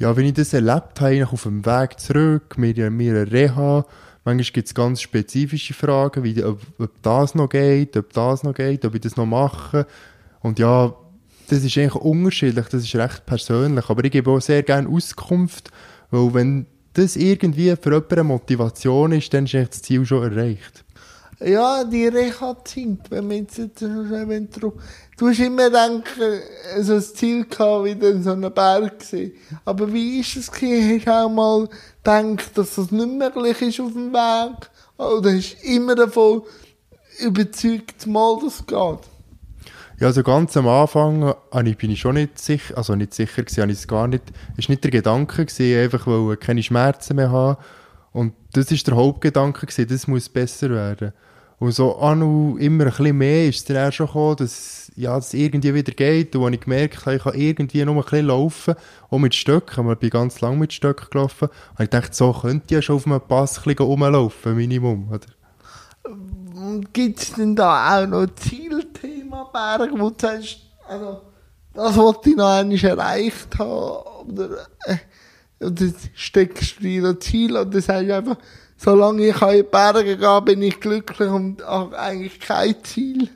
[0.00, 3.84] Ja, wenn ich das erlebt habe, auf dem Weg zurück, mit mir Reha,
[4.24, 8.54] manchmal gibt es ganz spezifische Fragen, wie ob, ob das noch geht, ob das noch
[8.54, 9.86] geht, ob ich das noch mache.
[10.40, 10.94] Und ja,
[11.48, 15.70] das ist eigentlich unterschiedlich, das ist recht persönlich, aber ich gebe auch sehr gerne Auskunft,
[16.10, 20.82] weil wenn das irgendwie für jemanden eine Motivation ist, dann ist das Ziel schon erreicht.
[21.42, 24.74] Ja, die Reha-Zeit, wenn wir jetzt, schon wenn du,
[25.16, 29.32] du hast immer gedacht, äh, so ein Ziel gehabt, wie dann so einen Berg gesehen.
[29.64, 30.98] Aber wie ist es gewesen?
[30.98, 31.68] Hast du auch mal
[32.04, 34.70] gedacht, dass das nicht möglich ist auf dem Weg?
[34.98, 36.42] Oder hast du immer davon
[37.20, 39.08] überzeugt, mal das geht?
[39.98, 43.42] Ja, also ganz am Anfang habe ich- bin ich schon nicht sicher, also nicht sicher
[43.42, 44.24] gewesen, ich es gar nicht,
[44.58, 47.58] ist nicht der Gedanke gewesen, einfach weil ich keine Schmerzen mehr habe.
[48.12, 51.12] Und das ist der Hauptgedanke gewesen, das muss besser werden.
[51.60, 54.90] Und so an und immer ein bisschen mehr ist es dann auch schon gekommen, dass,
[54.96, 56.34] ja, es irgendwie wieder geht.
[56.34, 58.74] Und ich gemerkt habe, ich kann irgendwie nur ein bisschen laufen,
[59.10, 62.64] auch mit Stöcken, ich bin ganz lang mit Stöcken gelaufen, habe ich gedacht, so könnte
[62.68, 65.26] ich ja schon auf einem Pass ein bisschen rumlaufen, Minimum, oder?
[66.04, 71.20] Und gibt es denn da auch noch Zielthema Berg, wo du sagst, also,
[71.74, 74.30] das wollte ich noch einmal erreicht haben?
[74.30, 74.96] Oder, äh,
[75.62, 78.38] oder steckst du dir ein Ziel oder sagst du einfach,
[78.82, 83.28] solange ich in die Berge gehe, bin ich glücklich und habe eigentlich kein Ziel?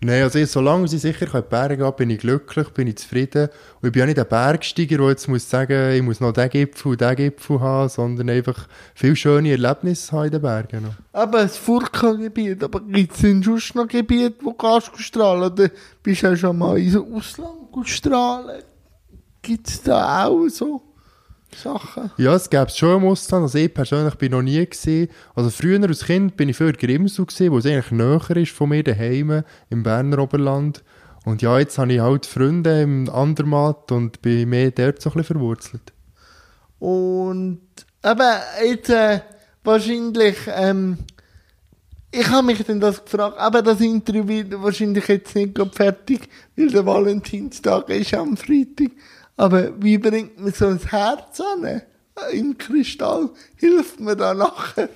[0.00, 2.98] Nein, also ich, solange ich sicher in die Berge gehen bin ich glücklich, bin ich
[2.98, 3.48] zufrieden.
[3.80, 6.48] Und ich bin ja nicht ein Bergsteiger, der jetzt muss sagen, ich muss noch den
[6.50, 10.82] Gipfel und den Gipfel haben, sondern einfach viel schöne Erlebnisse haben in den Bergen.
[10.84, 10.94] Noch.
[11.12, 15.50] Aber das Furka-Gebiet, aber gibt es denn sonst noch Gebiete, wo kannst du strahlen?
[15.50, 15.70] Oder
[16.02, 18.62] bist du auch schon mal ins Ausland strahlen?
[19.42, 20.82] Gibt es da auch so
[21.54, 22.10] Sachen?
[22.16, 23.44] Ja, es gäbe es schon im Ausland.
[23.44, 25.08] Also ich persönlich bin noch nie gesehen.
[25.34, 28.68] Also früher als Kind bin ich in Grimsau gesehen, wo es eigentlich näher ist von
[28.68, 30.82] mir daheim im Berner Oberland.
[31.24, 35.14] Und ja, jetzt habe ich halt Freunde im Andermatt und bin mehr dort so ein
[35.14, 35.92] bisschen verwurzelt.
[36.78, 37.60] Und
[38.02, 39.20] aber jetzt äh,
[39.64, 40.98] wahrscheinlich, ähm,
[42.12, 46.68] ich habe mich dann das gefragt, aber das Interview wird wahrscheinlich jetzt nicht fertig, weil
[46.68, 48.92] der Valentinstag ist am Freitag.
[49.36, 51.82] Aber wie bringt man so ein Herz an?
[52.32, 54.88] Im Kristall hilft mir da nachher.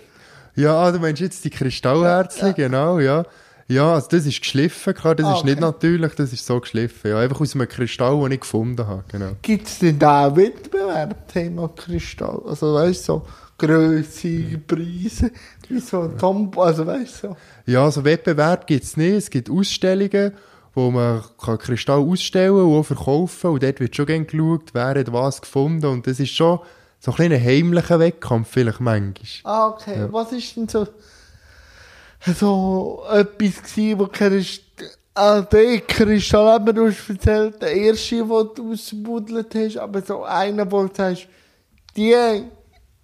[0.56, 3.24] Ja, du meinst jetzt die Kristallherzchen, genau, ja.
[3.68, 5.60] Ja, also das ist geschliffen, klar, das Ah, ist nicht okay.
[5.66, 7.10] natürlich, das ist so geschliffen.
[7.12, 9.32] Ja, einfach aus einem Kristall, den ich gefunden habe, genau.
[9.42, 12.42] Gibt es denn da auch Wettbewerb, Thema Kristall?
[12.46, 13.26] Also weißt du, so
[13.58, 15.30] Größe, Preise,
[15.68, 17.36] wie so ein Tom, also weißt du, so.
[17.66, 20.32] Ja, also Wettbewerb gibt es nicht, es gibt Ausstellungen,
[20.74, 24.94] wo man kann Kristall ausstellen und auch verkaufen und dort wird schon gerne geschaut, wer
[24.94, 26.60] hat was gefunden und das ist schon
[27.00, 29.14] so ein kleiner heimlicher Wettkampf vielleicht manchmal.
[29.44, 30.06] Ah, okay.
[30.10, 30.86] Was ist denn so,
[32.38, 34.62] so etwas gewesen, wo Christ,
[35.14, 40.24] ah, der Kristall, aber du hast erzählt, der erste, den du ausgebuddelt hast, aber so
[40.24, 41.26] einer, wo du sagst,
[41.96, 42.14] die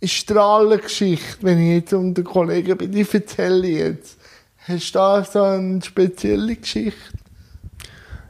[0.02, 4.18] Strahlengeschichte, wenn ich jetzt unter Kollegen bin, die erzähle ich jetzt.
[4.68, 7.15] Hast du da so eine spezielle Geschichte?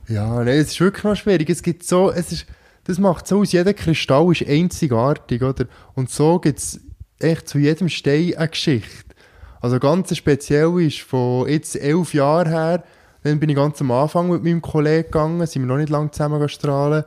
[0.09, 1.51] Ja, nee, es ist wirklich noch schwierig.
[1.51, 2.47] Es gibt so, es ist,
[2.85, 5.67] das macht so aus, jeder Kristall ist einzigartig, oder?
[5.95, 6.81] Und so gibt es
[7.19, 9.15] echt zu jedem Stein eine Geschichte.
[9.61, 12.85] Also ganz speziell ist von jetzt elf Jahren her,
[13.25, 16.13] dann bin ich ganz am Anfang mit meinem Kollegen gegangen, sind wir noch nicht lange
[16.13, 17.05] zusammen strahlen.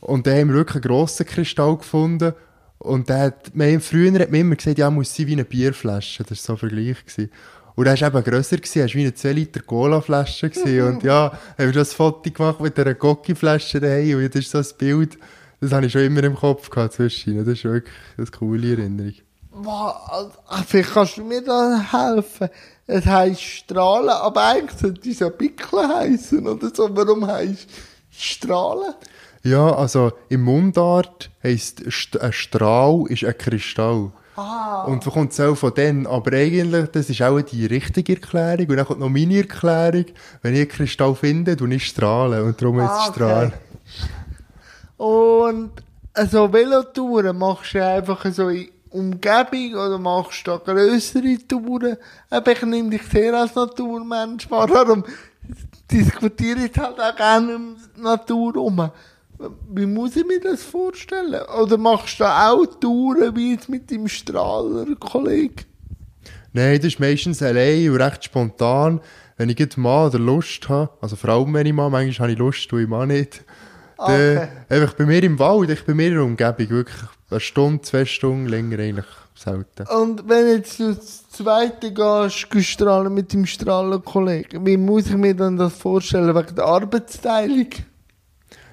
[0.00, 2.34] Und dann haben wir wirklich einen grossen Kristall gefunden.
[2.78, 6.22] Und der hat, früher hat man immer gesagt, ja, muss sein wie eine Bierflasche.
[6.22, 7.04] Das war so ein Vergleich.
[7.04, 7.30] Gewesen.
[7.78, 10.50] Und er war eben grösser, gewesen, war wie eine 2 Liter Cola-Flasche.
[10.84, 14.16] und ja, haben wir das Foto gemacht mit einer Gocki-Flasche daheim.
[14.16, 15.16] Und das ist so ein Bild,
[15.60, 17.36] das habe ich schon immer im Kopf gehabt zwischen.
[17.36, 19.14] Das ist wirklich eine coole Erinnerung.
[19.52, 20.32] Wow, also,
[20.66, 22.48] vielleicht kannst du mir da helfen.
[22.88, 26.88] Es heisst Strahlen, aber eigentlich sollte es ja Pickel heißen oder so.
[26.96, 27.68] Warum heisst
[28.10, 28.94] es Strahlen?
[29.44, 34.10] Ja, also im Mundart heisst St ein Strahl ist ein Kristall.
[34.40, 34.84] Ah.
[34.84, 36.06] Und wo kommt es auch von denen?
[36.06, 38.68] Aber eigentlich, das ist auch die richtige Erklärung.
[38.68, 40.04] Und dann kommt noch meine Erklärung.
[40.42, 42.44] Wenn ich einen Kristall finde, dann ich strahlen.
[42.44, 43.52] Und darum Ah, es Strahlen.
[44.96, 45.72] Und
[46.14, 51.96] also Velotouren machst du einfach so in Umgebung oder machst du da grössere Touren?
[52.30, 55.02] Aber ich nehme dich sehr als Naturmensch wahr, darum
[55.90, 58.90] diskutiere ich halt auch gerne um Natur herum.
[59.70, 61.40] Wie muss ich mir das vorstellen?
[61.62, 65.64] Oder machst du da auch Touren wie jetzt mit deinem Strahler-Kollegen?
[66.52, 69.00] Nein, das ist meistens allein und recht spontan.
[69.36, 72.38] Wenn ich mal oder Lust habe, also vor allem wenn ich mal, manchmal habe ich
[72.38, 73.44] Lust, und ich mal nicht.
[73.96, 74.48] Dann Okay.
[74.68, 78.04] einfach bei mir im Wald, ich bei mir in der Umgebung, wirklich eine Stunde, zwei
[78.04, 79.86] Stunden, länger eigentlich selten.
[79.88, 85.16] Und wenn jetzt du das zweite gehst, gehst strahlen mit dem Strahler-Kollegen, wie muss ich
[85.16, 87.68] mir dann das vorstellen wegen der Arbeitsteilung?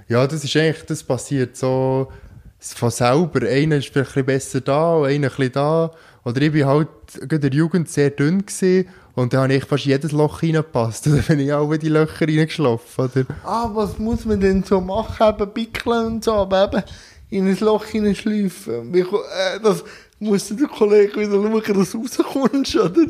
[0.08, 2.12] Ja, das ist eigentlich, das passiert so
[2.60, 3.48] von selber.
[3.48, 5.92] Einer ist vielleicht ein besser da einer ein bisschen da.
[6.24, 6.90] Oder ich bin halt
[7.30, 11.06] in der Jugend sehr dünn gewesen und da habe ich fast jedes Loch reingepasst.
[11.08, 13.26] Da bin ich auch in die Löcher reingeschlafen, oder?
[13.44, 15.28] Ah, was muss man denn so machen?
[15.28, 16.84] Eben pickeln und so, aber eben
[17.30, 18.94] in ein Loch hineinschleifen.
[18.94, 19.84] Äh, das
[20.20, 23.06] muss der Kollege wieder schauen, dass du rauskommst, oder?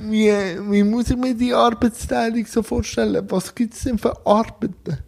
[0.00, 0.32] Wie,
[0.70, 3.24] wie muss ich mir die Arbeitsteilung so vorstellen?
[3.28, 4.98] Was gibt es denn für Arbeiten?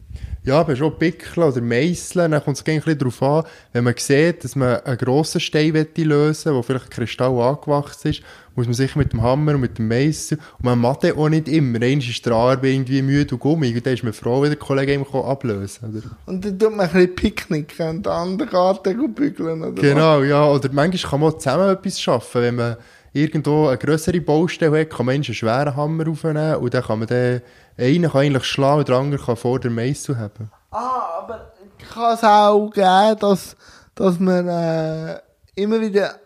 [0.44, 3.94] Ja, aber schon pickeln oder meißeln, dann kommt es ein bisschen darauf an, wenn man
[3.96, 8.22] sieht, dass man einen grossen Stein lösen will, wo vielleicht ein Kristall angewachsen ist,
[8.54, 11.30] muss man sich mit dem Hammer und mit dem Meißel, und man macht den auch
[11.30, 14.42] nicht immer, einmal ist der Arm irgendwie müde und gummig, und dann ist man froh,
[14.42, 15.96] wenn der Kollege ihm ablösen kann.
[15.96, 16.16] Oder?
[16.26, 19.80] Und dann tut man ein bisschen picknicken und an den Garten gehen bügeln, oder?
[19.80, 20.46] Genau, ja.
[20.46, 22.42] Oder manchmal kann man auch zusammen etwas schaffen.
[22.42, 22.76] Wenn man
[23.14, 27.08] irgendwo eine grössere Baustelle hat, kann man einen schweren Hammer aufnehmen und dann kann man
[27.08, 27.40] den,
[27.76, 30.50] einen kann eigentlich schlagen und der andere kann vor der Meißel haben.
[30.70, 31.52] Ah, aber
[31.92, 33.56] kann es auch geben, dass,
[33.94, 35.20] dass man äh,
[35.54, 36.16] immer wieder,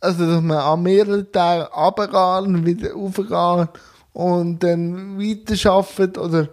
[0.00, 3.80] also dass man an mehreren Tagen runtergeht und wieder raufgeht
[4.12, 6.48] und dann weiterarbeitet oder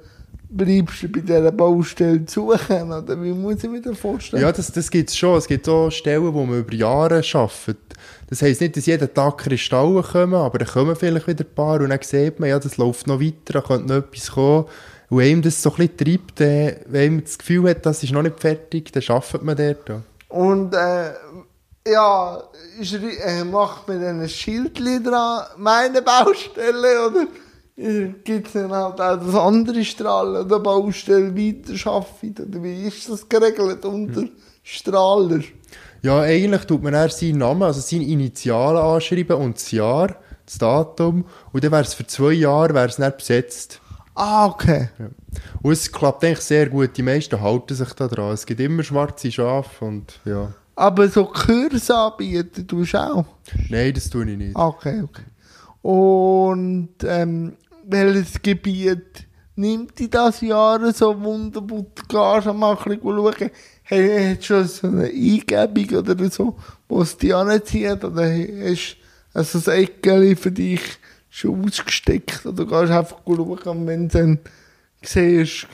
[0.55, 4.43] bleibst du bei dieser Baustelle suchen oder wie muss ich mir das vorstellen?
[4.43, 5.37] Ja, das, das gibt es schon.
[5.37, 7.77] Es gibt auch Stellen, wo man über Jahre arbeitet.
[8.29, 11.81] Das heisst nicht, dass jeden Tag Kristalle kommen, aber dann kommen vielleicht wieder ein paar
[11.81, 14.65] und dann sieht man, ja, das läuft noch weiter, da könnte noch etwas kommen.
[15.09, 18.03] Und wenn einem das so ein bisschen treibt, äh, wenn man das Gefühl hat, das
[18.03, 20.01] ist noch nicht fertig, dann arbeitet man dort auch.
[20.35, 21.11] Und äh,
[21.87, 22.43] ja,
[22.79, 27.27] ist, äh, macht man dann ein Schild dran, meine Baustelle, oder
[27.75, 33.27] gibt es dann halt auch das andere Strahlen oder Baustelle weiterarbeiten, oder wie ist das
[33.27, 34.23] geregelt unter
[34.63, 35.41] Strahler?
[36.01, 40.57] Ja, eigentlich tut man erst seinen Namen, also seine Initialen anschreiben und das Jahr, das
[40.57, 41.25] Datum.
[41.51, 43.79] Und dann wäre es für zwei Jahre wär's dann besetzt.
[44.13, 44.89] Ah, okay.
[44.99, 45.09] Ja.
[45.61, 46.95] Und es klappt eigentlich sehr gut.
[46.97, 48.33] Die meisten halten sich da dran.
[48.33, 50.53] Es gibt immer schwarze Schafe und ja.
[50.75, 53.25] Aber so Kurse anbieten tust du auch?
[53.69, 54.55] Nein, das tue ich nicht.
[54.55, 55.23] Ah, Okay, okay.
[55.81, 57.53] Und ähm,
[57.87, 61.85] welches Gebiet nimmt die das Jahr so wunderbar?
[62.07, 63.49] Gehst mal ein schauen.
[63.83, 66.55] Hey, hast du schon so eine Eingebung oder so,
[66.87, 68.03] wo es dich anzieht?
[68.03, 68.95] Oder hast
[69.33, 70.81] du also das Eckchen für dich
[71.29, 72.45] schon ausgesteckt?
[72.45, 74.39] Oder gehst du einfach schauen, wenn du dann
[75.01, 75.67] siehst,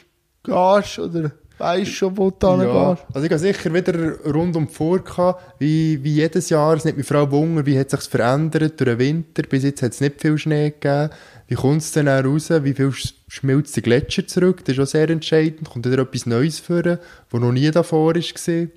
[0.43, 3.05] gehst oder weißt schon, wo du Ja, hingehst?
[3.13, 6.75] also ich habe sicher wieder rund um gehabt, wie, wie jedes Jahr.
[6.75, 9.43] Es nimmt mich Frau Wunder, wie hat sich verändert durch den Winter.
[9.43, 11.09] Bis jetzt hat es nicht viel Schnee gegeben.
[11.49, 12.49] Wie kommt es denn auch raus?
[12.51, 14.63] Wie viel sch- schmilzt der Gletscher zurück?
[14.65, 15.67] Das ist auch sehr entscheidend.
[15.69, 18.67] Kommt wieder etwas Neues vor, was noch nie davor war?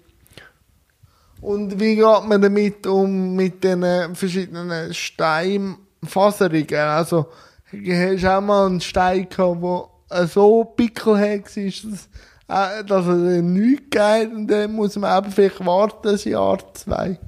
[1.43, 6.75] Und wie geht man damit um mit den äh, verschiedenen Steinfaserungen?
[6.75, 7.27] Also,
[7.73, 9.63] hast du auch mal einen Stein gehabt,
[10.11, 15.23] der äh, so pickelhart war, dass, äh, er dann nichts geht und dann muss man
[15.23, 17.19] eben vielleicht warten, ein Jahr, zwei.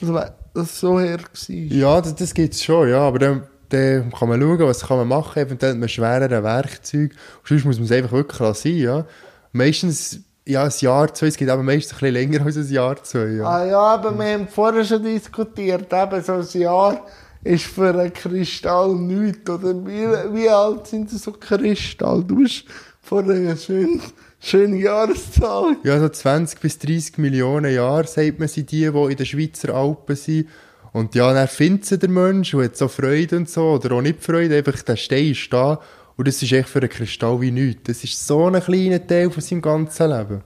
[0.00, 1.54] Dass es so her war.
[1.54, 3.00] Ja, das, das gibt es schon, ja.
[3.00, 5.42] Aber dann, dann kann man schauen, was kann man machen.
[5.42, 7.12] Eventuell mit einem schwereren Werkzeug.
[7.12, 9.06] Und sonst muss man es einfach wirklich lassen, ja.
[9.52, 13.02] Meistens, ja, ein Jahr, zwei, es geht aber meistens ein bisschen länger als ein Jahr,
[13.02, 13.44] zwei, ja.
[13.44, 17.04] Ah ja, aber wir haben vorher schon diskutiert, eben so ein Jahr
[17.44, 19.48] ist für einen Kristall nichts.
[19.48, 22.24] Oder wie, wie alt sind so Kristall?
[22.24, 22.64] Du bist
[23.02, 24.00] vor einer schönen,
[24.40, 25.76] schönen Jahreszahl.
[25.84, 29.74] Ja, so 20 bis 30 Millionen Jahre, sagt man, sind die, die in den Schweizer
[29.74, 30.48] Alpen sind.
[30.94, 34.00] Und ja, dann findet sie der Mensch und hat so Freude und so, oder auch
[34.00, 35.80] nicht Freude, einfach der Stein ist da.
[36.16, 37.82] Und das ist echt für einen Kristall wie nichts.
[37.82, 40.42] Das ist so ein kleiner Teil von seinem ganzen Leben.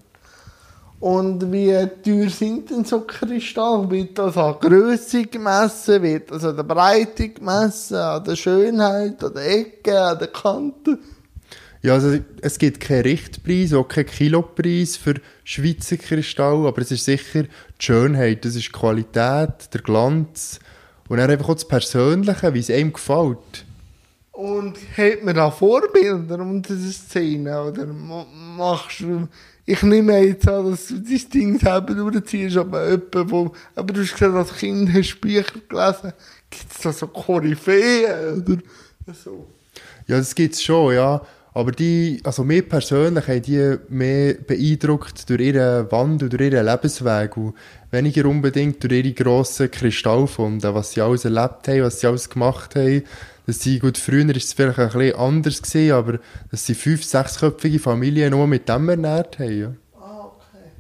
[1.01, 3.91] Und wie teuer sind denn so Kristalle?
[3.91, 6.03] Wird das an Größe gemessen?
[6.03, 7.97] Wird das an der Breite gemessen?
[7.97, 9.23] An der Schönheit?
[9.23, 10.01] An der Ecke?
[10.01, 10.99] An der Kante?
[11.83, 15.15] Ja, also es gibt keinen Richtpreis, auch keinen Kilopreis für
[15.45, 20.59] Schweizer Kristall, aber es ist sicher die Schönheit, das ist die Qualität, der Glanz
[21.09, 23.65] und dann einfach auch das Persönliche, wie es einem gefällt.
[24.33, 27.53] Und hat man da Vorbilder unter den Szenen?
[27.53, 29.29] Oder ma- machst du,
[29.67, 34.01] ich nehme jetzt an, dass du dein Ding selber durchziehst, aber jemand, wo, aber du
[34.01, 36.13] hast gesagt, als Kind hast du Bücher gelesen.
[36.51, 38.43] Gibt es da so Koryphäen?
[38.43, 39.47] Oder so?
[40.07, 41.21] Ja, das gibt's schon, ja.
[41.55, 47.37] Aber die, also mir persönlich haben die mehr beeindruckt durch ihren Wandel, durch ihren Lebensweg
[47.37, 47.55] und
[47.91, 52.77] weniger unbedingt durch ihre grossen Kristallfunde, was sie alles erlebt haben, was sie alles gemacht
[52.77, 53.03] haben.
[53.47, 56.19] Dass sie, gut, früher ist es vielleicht ein bisschen anders gewesen, aber
[56.51, 59.73] dass sie fünf-, sechsköpfige Familien nur mit dem ernährt haben, ja.
[59.99, 60.71] Ah, okay.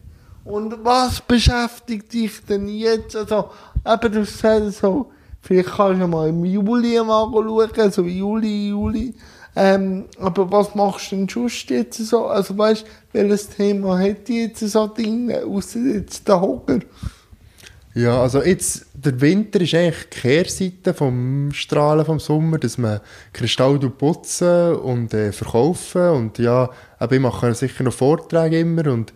[0.44, 3.16] Und was beschäftigt dich denn jetzt?
[3.16, 3.50] Also,
[3.86, 9.14] eben, du sagst so, vielleicht kannst du mal im Juli mal schauen, so Juli, Juli.
[9.56, 12.26] Ähm, aber was machst du denn sonst jetzt so?
[12.26, 16.80] Also, weißt du, welches Thema hat die jetzt so drin, außer jetzt der Hocker?
[17.94, 23.00] Ja, also jetzt, der Winter ist eigentlich die Kehrseite vom Strahlen vom Sommer, dass man
[23.32, 29.12] Kristall putzen und äh, verkaufen und ja, aber ich mache sicher noch Vorträge immer und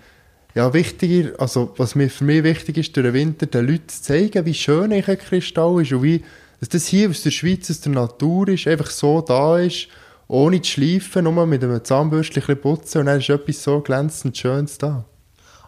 [0.54, 4.02] ja, wichtiger, also was mir, für mich wichtig ist, durch den Winter den Leuten zu
[4.02, 6.24] zeigen, wie schön ein Kristall ist und wie,
[6.58, 9.88] dass das hier aus der Schweiz, aus der Natur ist, einfach so da ist,
[10.32, 14.78] ohne zu schleifen, nur mit einem Zahnbürstchen putzen und dann ist etwas so glänzend Schönes
[14.78, 15.04] da.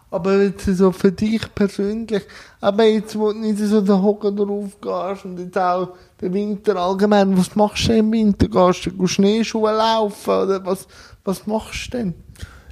[0.09, 2.23] Aber jetzt so für dich persönlich,
[2.61, 6.77] aber jetzt, wo du nicht so den Hocker drauf gehst und jetzt auch den Winter
[6.77, 8.47] allgemein, was machst du denn im Winter?
[8.47, 10.87] Gehst du Schneeschuhe laufen oder was,
[11.23, 12.13] was machst du denn?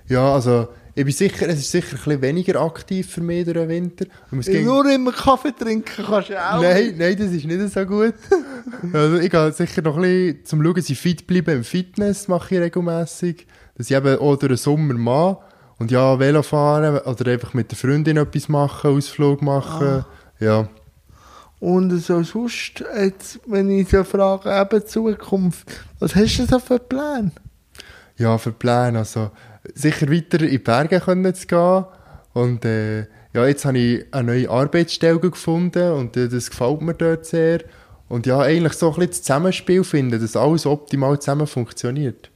[0.08, 3.58] Ja, also ich bin sicher, es ist sicher ein bisschen weniger aktiv für mich durch
[3.58, 4.06] den Winter.
[4.32, 6.62] Ging- Nur immer Kaffee trinken kannst du auch.
[6.62, 8.14] Nein, nein, das ist nicht so gut.
[8.94, 12.28] also ich gehe sicher noch ein bisschen, zum Schauen, dass ich fit bleibe im Fitness,
[12.28, 13.48] mache ich regelmässig.
[13.76, 15.38] Dass ich eben auch durch den Sommer mache.
[15.80, 20.06] Und ja, Velo fahren oder einfach mit der Freundin etwas machen, Ausflug machen.
[20.40, 20.68] Ja.
[21.60, 25.66] Und so sonst, jetzt, wenn ich so frage, eben Zukunft,
[26.00, 27.32] was hast du so für Pläne?
[28.18, 29.00] ja, für Pläne.
[29.00, 29.32] Also,
[29.74, 31.86] sicher weiter in die Berge können zu gehen.
[32.34, 33.02] Und äh,
[33.34, 37.62] ja, jetzt habe ich eine neue Arbeitsstelle gefunden und äh, das gefällt mir dort sehr.
[38.10, 42.30] Und ja, eigentlich so ein bisschen das Zusammenspiel finden, dass alles optimal zusammen funktioniert.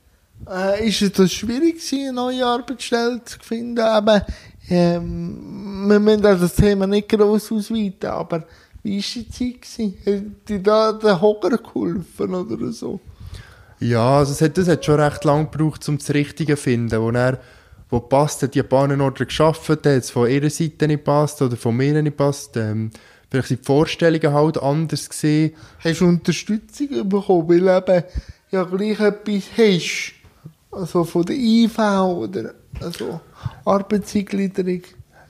[0.49, 3.79] Äh, ist es schwierig eine neue Arbeitsstelle zu finden?
[3.79, 4.25] Aber,
[4.69, 8.43] ähm, wir müssen das Thema nicht gross ausweiten, aber
[8.83, 10.05] wie war die Zeit?
[10.05, 12.99] Hat dir da der Hocker geholfen oder so?
[13.79, 17.01] Ja, also es hat, das hat schon recht lang gebraucht, um das Richtige zu finden,
[17.01, 17.39] wo er
[17.89, 21.55] wo passt, hat die Bahnen Order geschafft, hat es von ihrer Seite nicht passt oder
[21.55, 22.57] von mir nicht passt.
[22.57, 22.91] Ähm,
[23.29, 25.53] vielleicht sind die Vorstellungen halt anders gesehen.
[25.79, 28.03] Hast du Unterstützung bekommen, weil eben
[28.51, 30.13] ja gleich etwas hast?
[30.69, 33.21] Also von der IV oder also
[33.63, 34.81] Arbeitseingliederung?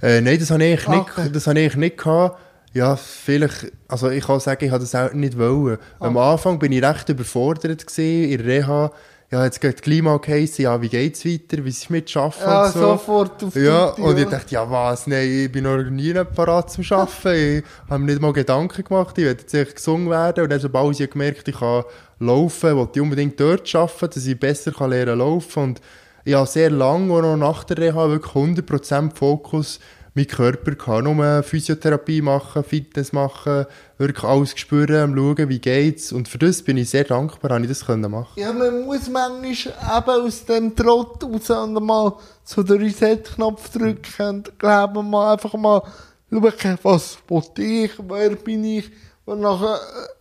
[0.01, 1.21] Äh, nein, das habe ich eigentlich Okay.
[1.23, 2.39] nicht, das habe ich nicht gehabt.
[2.77, 5.79] Ja, vielleicht, also ich kann sagen, ich habe das auch nicht wollen.
[5.99, 8.91] Am Anfang bin ich recht überfordert gewesen, in der Reha.
[9.29, 12.43] Ja, jetzt geht die Klima geheissen, ja, wie geht's weiter, wie ist es mit Arbeiten
[12.45, 12.79] Ja, und so.
[12.79, 14.37] sofort auf Ja, Tutti, und ich oder?
[14.37, 17.63] dachte, ja was, nein, ich bin noch nie parat zum Arbeiten.
[17.85, 20.43] Ich habe mir nicht mal Gedanken gemacht, ich werde jetzt echt gesungen werden.
[20.45, 21.83] Und dann, sobald ich gemerkt ich kann
[22.19, 25.63] laufen, wollte ich unbedingt dort arbeiten, dass ich besser kann lernen laufen.
[25.63, 25.81] Und
[26.23, 29.79] ich habe sehr lange, auch noch nach der Reha, wirklich 100% Fokus
[30.17, 31.03] meinen Körper gehabt.
[31.03, 33.65] Nur Physiotherapie machen, Fitness machen,
[33.97, 36.11] wirklich alles spüren, schauen, wie geht's.
[36.11, 39.09] Und für das bin ich sehr dankbar, dass ich das können machen Ja, man muss
[39.09, 39.53] manchmal
[39.97, 45.53] eben aus dem Trott raus und mal so den Reset-Knopf drücken und glauben mal einfach
[45.53, 45.81] mal
[46.29, 48.91] schauen, was wollte ich, wer bin ich.
[49.25, 49.75] Und nachher,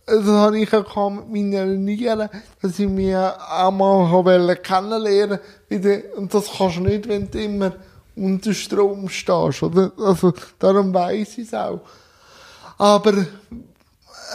[0.05, 2.29] äh, das habe ich auch mit meinen Nieren,
[2.61, 6.03] dass ich mich auch mal kennenlernen wollte.
[6.17, 7.73] Und das kannst du nicht, wenn du immer
[8.17, 9.91] unter Strom stehst, oder?
[9.97, 11.81] Also, darum weiss ich es auch.
[12.77, 13.25] Aber,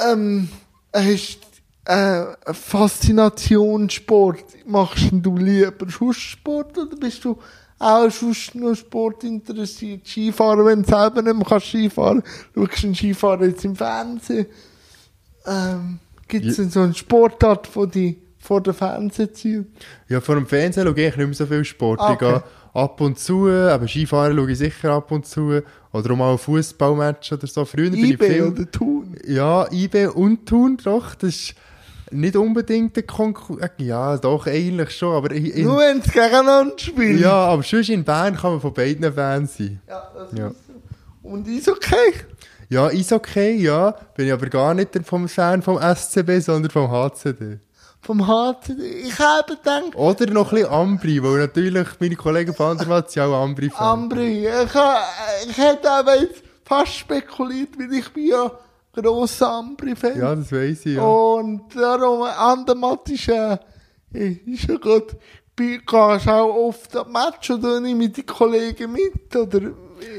[0.08, 0.48] ähm,
[0.94, 1.38] hast
[1.84, 4.44] äh, Faszination Sport.
[4.66, 7.38] Machst du lieber Schusssport oder bist du
[7.78, 10.06] auch sonst nur Sport interessiert?
[10.06, 12.22] Skifahren, wenn du selber nicht mehr kannst Skifahren,
[12.54, 14.46] schaust du einen Skifahrer jetzt im Fernsehen.
[15.46, 19.72] Ähm, Gibt es denn so eine Sportart, die vor der Fernsehen ziehen?
[20.08, 22.00] Ja, vor dem Fernsehen schaue ich nicht mehr so viel Sport.
[22.00, 22.44] Ah, Ich gehe okay.
[22.74, 25.60] Ab und zu, aber Skifahren schaue ich sicher ab und zu.
[25.92, 27.64] Oder auch mal ein Fußballmatch oder so.
[27.64, 28.42] Früher bin ich IB viel...
[28.44, 29.16] oder Thun?
[29.26, 31.14] Ja, IB und Thun, doch.
[31.14, 31.54] Das ist
[32.10, 33.72] nicht unbedingt der Konkurrent.
[33.78, 35.14] Ja, doch, eigentlich schon.
[35.14, 37.18] Aber in, Nur wenn es gegeneinander spielen.
[37.18, 39.80] ja, aber sonst in Bern kann man von beiden Fans sein.
[39.88, 40.46] ja das Ja.
[40.48, 41.28] muss so.
[41.28, 42.12] Und ist okay.
[42.68, 43.94] Ja, ist okay, ja.
[44.16, 47.58] Bin ich aber gar nicht vom Fan vom SCB, sondern vom HCD.
[48.04, 48.82] Vom HCD.
[49.06, 53.22] Ich habe gedacht, Oder noch ein bisschen Ambri, weil natürlich meine Kollegen von Andermatt sind
[53.22, 53.80] auch Ambri-Fans.
[53.80, 55.04] Ambri, ich, ha-
[55.48, 58.50] ich hätte aber jetzt fast spekuliert, weil ich bin ja
[58.92, 60.18] grosser Ambri-Fan.
[60.18, 61.02] Ja, das weiss ich, ja.
[61.02, 63.56] Und darum, Andermatt ist, äh,
[64.12, 65.14] ist ja gut,
[65.54, 69.34] gehst auch oft am Match oder nehme ich die Kollegen mit?
[69.36, 69.60] Oder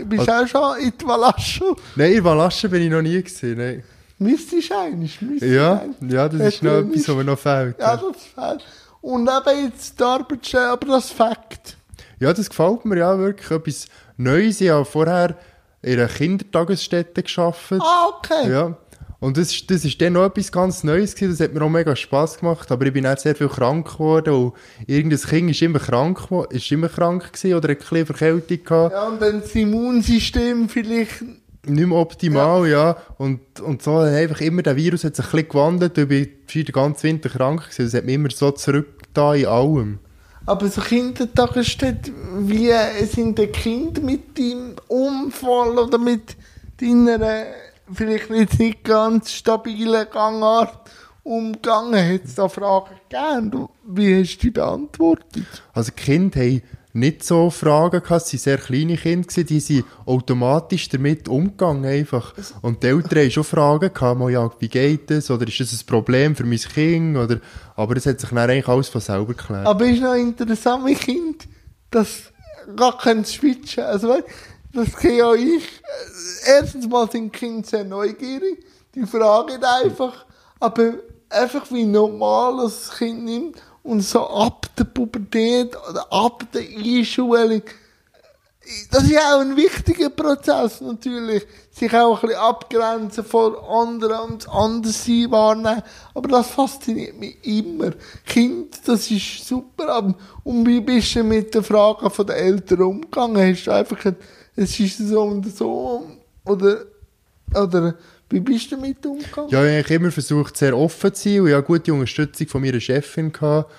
[0.06, 1.76] bist du auch schon in die Valascho?
[1.98, 3.84] Nein, in Valasche bin ich noch nie gesehen, nein.
[4.24, 6.12] Müsstest du eigentlich, müsstest Ja, eigentlich.
[6.12, 7.76] ja, das ist noch etwas, was mir noch fehlt.
[7.80, 8.66] Ja, das fehlt.
[9.02, 11.78] Und eben jetzt die Arbeitsstelle, aber das Fakt.
[12.20, 13.52] ja das gefällt mir ja wirklich.
[13.52, 14.62] Etwas Neues.
[14.62, 15.36] Ich habe vorher
[15.82, 17.82] in einer Kindertagesstätte gearbeitet.
[17.82, 18.50] Ah, okay.
[18.50, 18.78] Ja.
[19.20, 21.32] Und das, das ist dann noch etwas ganz Neues gewesen.
[21.32, 22.70] Das hat mir auch mega Spass gemacht.
[22.72, 24.34] Aber ich bin auch sehr viel krank geworden.
[24.34, 24.54] Und
[24.86, 26.20] irgendein Kind ist immer krank,
[26.50, 28.94] ist immer krank gewesen oder hat ein bisschen Verkältung gehabt.
[28.94, 31.24] Ja, und dann das Immunsystem vielleicht.
[31.66, 32.98] Nicht mehr optimal, ja.
[33.18, 35.98] Und, und so einfach immer, der Virus hat sich ein bisschen gewandelt.
[35.98, 37.86] Ich bin fast den ganzen Winter krank gewesen.
[37.86, 40.00] Das hat mich immer so zurück da in allem.
[40.46, 42.74] Aber so Kindertagesstätte, wie
[43.06, 46.36] sind die Kinder mit deinem Unfall oder mit
[46.82, 47.46] deiner
[47.94, 50.92] vielleicht jetzt nicht ganz stabilen Gangart
[51.24, 52.14] umgegangen?
[52.14, 53.70] Hat es da Fragen gegeben?
[53.86, 55.46] Wie hast du die beantwortet?
[55.74, 56.62] Also Kinder haben
[56.94, 62.34] nicht so Fragen gehabt, es waren sehr kleine Kinder, die sind automatisch damit umgegangen einfach.
[62.62, 65.86] Und die Eltern haben schon Fragen gehabt, ja, wie geht es, oder ist das ein
[65.88, 67.40] Problem für mein Kind, oder,
[67.76, 69.66] aber das hat sich dann eigentlich alles von selber geklärt.
[69.66, 71.48] Aber ist noch interessant, wie Kind
[71.90, 72.32] das
[72.76, 73.84] gar kein switchen.
[73.84, 74.22] Also,
[74.72, 75.64] das kenne ja ich.
[76.46, 78.66] Erstens mal sind Kinder sehr neugierig.
[78.96, 80.26] Die fragen einfach,
[80.60, 80.94] aber
[81.30, 87.62] einfach wie normal das Kind nimmt und so ab der Pubertät oder ab der Einschulung.
[88.92, 94.32] Das ist ja auch ein wichtiger Prozess natürlich, sich auch ein bisschen abgrenzen von anderen
[94.32, 95.84] und anders sein wahrnehmen.
[96.14, 97.92] Aber das fasziniert mich immer.
[98.26, 100.16] Kind, das ist super.
[100.46, 103.52] Und wie bist du mit den Fragen von den Eltern umgegangen?
[103.52, 104.24] Hast du einfach, gesagt,
[104.56, 106.08] es ist so und so?
[106.46, 106.86] Oder,
[107.54, 107.96] oder
[108.34, 109.50] wie bist du damit umgegangen?
[109.50, 112.80] Ja, ich habe immer versucht, sehr offen zu sein und ich gute Unterstützung von meiner
[112.80, 113.32] Chefin.
[113.32, 113.72] Gehabt.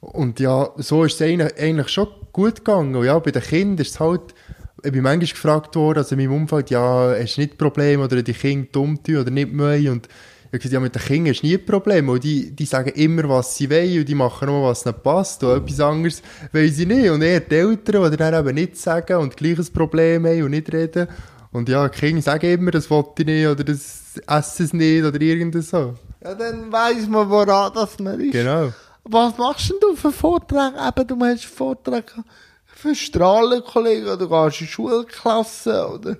[0.00, 2.96] Und ja, so ist es eigentlich, schon gut gegangen.
[2.96, 4.34] Und ja, bei den Kindern ist es halt,
[4.82, 8.20] ich bin manchmal gefragt worden, also in meinem Umfeld, ja, hast du nicht Probleme oder
[8.20, 9.90] die Kinder dumm tun oder nicht mögen.
[9.90, 12.08] Und ich habe gesagt, ja, mit den Kindern ist nie ein Problem.
[12.08, 15.44] Und die, die sagen immer, was sie wollen und die machen nur, was nicht passt.
[15.44, 16.22] Und etwas anderes
[16.52, 17.08] wollen sie nicht.
[17.08, 20.50] Und eher die Eltern, die dann eben nicht sagen und gleich ein Problem haben und
[20.50, 21.06] nicht reden.
[21.52, 25.04] Und ja, die Kinder sagen immer, das wollte ich nicht oder das essen es nicht
[25.04, 25.94] oder irgendwas so.
[26.22, 28.32] Ja, dann weiss man, woran das man ist.
[28.32, 28.72] Genau.
[29.04, 30.74] Was machst denn du für Vorträge?
[30.76, 32.24] Eben, du hast Vorträge
[32.64, 36.16] für Strahlenkollegen oder gehst in Schulklassen oder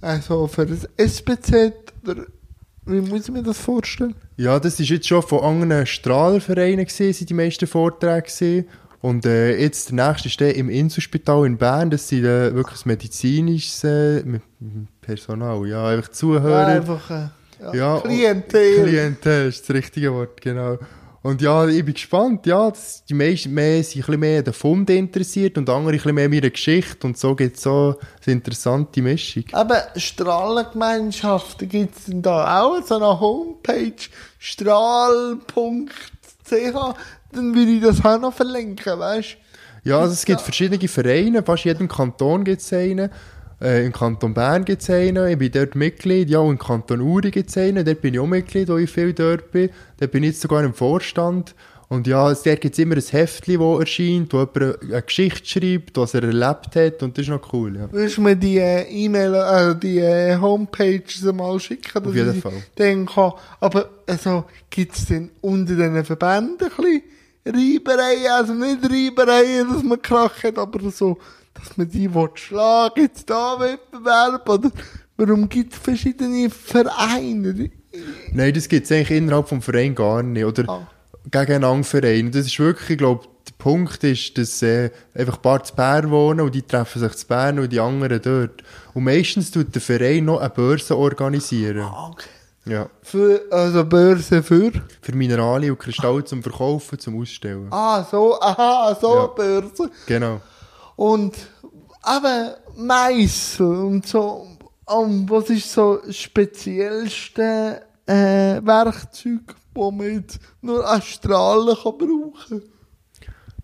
[0.00, 1.72] also für das SPZ
[2.06, 2.26] oder
[2.86, 4.14] wie muss ich mir das vorstellen?
[4.36, 8.66] Ja, das ist jetzt schon von anderen Strahlenvereinen sind die meisten Vorträge gewesen.
[9.00, 11.90] Und äh, jetzt der nächste ist der im Inselspital in Bern.
[11.90, 14.22] Das sind äh, wirklich medizinisches äh,
[15.00, 16.66] Personal, ja, einfach Ja, Zuhörer.
[16.66, 17.28] einfach äh,
[17.62, 18.82] ja, Ja, Klientel.
[18.84, 20.78] Klientel ist das richtige Wort, genau.
[21.20, 24.44] Und ja, ich bin gespannt, ja, das, die meisten mehr sind ein bisschen mehr an
[24.44, 27.62] den Funden interessiert und andere ein bisschen mehr an meiner Geschichte und so gibt es
[27.64, 29.44] so eine interessante Mischung.
[29.52, 33.94] Aber Strahlengemeinschaften gibt es denn da auch so eine Homepage
[34.38, 36.17] strahl.ch
[36.50, 39.36] dann würde ich das auch noch verlinken, weißt
[39.84, 39.88] du?
[39.88, 43.10] Ja, also es gibt verschiedene Vereine, fast in jedem Kanton gibt es einen.
[43.60, 46.30] Äh, Im Kanton Bern gibt es einen, ich bin dort Mitglied.
[46.30, 48.90] Ja, und im Kanton Uri gibt es einen, dort bin ich auch Mitglied, wo ich
[48.90, 49.70] viel dort bin.
[49.98, 51.54] Dort bin ich jetzt sogar im Vorstand.
[51.90, 55.96] Und ja, es- gibt es immer ein Heftchen, das erscheint, wo jemand eine Geschichte schreibt,
[55.96, 57.88] was er erlebt hat und das ist noch cool, ja.
[57.90, 61.90] Willst du mir die äh, E-Mail, äh, die äh, Homepage mal schicken?
[61.94, 62.52] dass Auf jeden ich Fall.
[62.76, 63.32] Dann kann.
[63.60, 67.02] Aber also, gibt es denn unter diesen Verbänden ein bisschen
[67.46, 68.32] Reibereien?
[68.32, 71.16] Also nicht Reibereien, dass man Krach hat, aber so,
[71.54, 74.46] dass man die will schlagen, gibt es da Wettbewerb?
[74.46, 74.70] Oder
[75.16, 77.70] warum gibt es verschiedene Vereine?
[78.34, 80.44] Nein, das gibt es eigentlich innerhalb vom Verein gar nicht.
[80.44, 80.86] Oder Ah.
[81.30, 82.30] Gegeneinander Vereine.
[82.30, 86.10] Das ist wirklich, ich glaube, der Punkt ist, dass äh, einfach ein paar zu Bern
[86.10, 88.62] wohnen und die treffen sich zu Bern und die anderen dort.
[88.94, 91.80] Und meistens tut der Verein noch eine Börse organisieren.
[91.80, 92.28] Ah, okay.
[92.66, 92.88] Ja.
[93.02, 94.72] Für, also Börse für?
[95.00, 97.68] Für Mineralien und Kristalle zum Verkaufen, zum Ausstellen.
[97.70, 99.26] Ah, so, aha, so Ja.
[99.28, 99.90] Börse.
[100.06, 100.40] Genau.
[100.96, 101.34] Und
[102.06, 104.46] eben Meißel und so.
[104.84, 111.98] Und was ist so das speziellste äh, Werkzeug, das man jetzt nur als Strahlen kann
[111.98, 112.62] brauchen kann?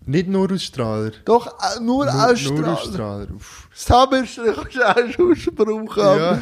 [0.07, 1.11] Nicht nur Ausstrahler.
[1.25, 2.77] Doch, äh, nur, Nur, als nur Strahlen.
[2.77, 3.27] Ausstrahler.
[3.35, 3.69] Uff.
[3.73, 4.75] Zahnbürste kannst
[5.17, 6.03] du auch schon brauchen.
[6.03, 6.41] Ja,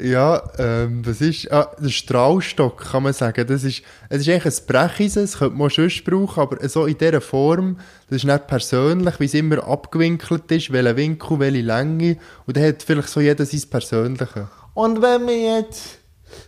[0.00, 4.60] ja ähm, was ist, ah, der Strahlstock kann man sagen, das ist, es ist eigentlich
[4.60, 7.78] ein Brecheisen, das könnte man sonst brauchen, aber so in dieser Form,
[8.08, 12.64] das ist nicht persönlich, wie es immer abgewinkelt ist, welcher Winkel, welche Länge, und dann
[12.64, 14.48] hat vielleicht so jeder sein Persönliche.
[14.74, 15.98] Und wenn man jetzt,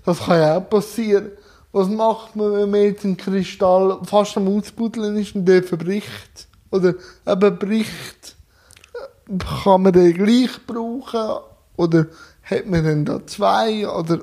[0.05, 1.33] das kann ja auch passieren,
[1.73, 6.49] was macht man, wenn man jetzt einen Kristall fast am Ausbuddeln ist und der verbricht?
[6.71, 6.95] Oder
[7.27, 8.37] eben bricht,
[9.65, 11.43] kann man den gleich brauchen?
[11.77, 12.07] Oder
[12.43, 13.89] hat man dann da zwei?
[13.89, 14.21] Oder,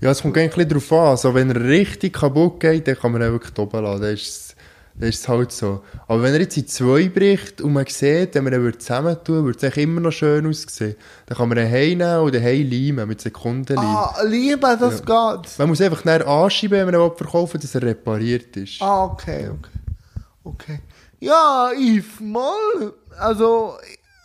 [0.00, 3.12] Ja, es kommt ein bisschen darauf an, also wenn er richtig kaputt geht, dann kann
[3.12, 4.51] man ihn wirklich oben lassen, dann ist
[4.98, 5.82] dann ist es halt so.
[6.06, 9.60] Aber wenn er jetzt in zwei bricht und man sieht, wenn man ihn zusammentun würde,
[9.60, 10.96] würde es immer noch schön aussehen.
[11.26, 13.86] Dann kann man ihn heimnehmen oder heimleimen mit Sekundenleim.
[13.86, 15.58] ah, Liebe, das geht.
[15.58, 18.82] Man muss einfach näher anschieben, wenn man ihn verkaufen dass er repariert ist.
[18.82, 19.70] Ah, okay, okay.
[20.44, 20.78] Okay.
[21.20, 22.92] Ja, Yves, mal.
[23.18, 23.74] Also,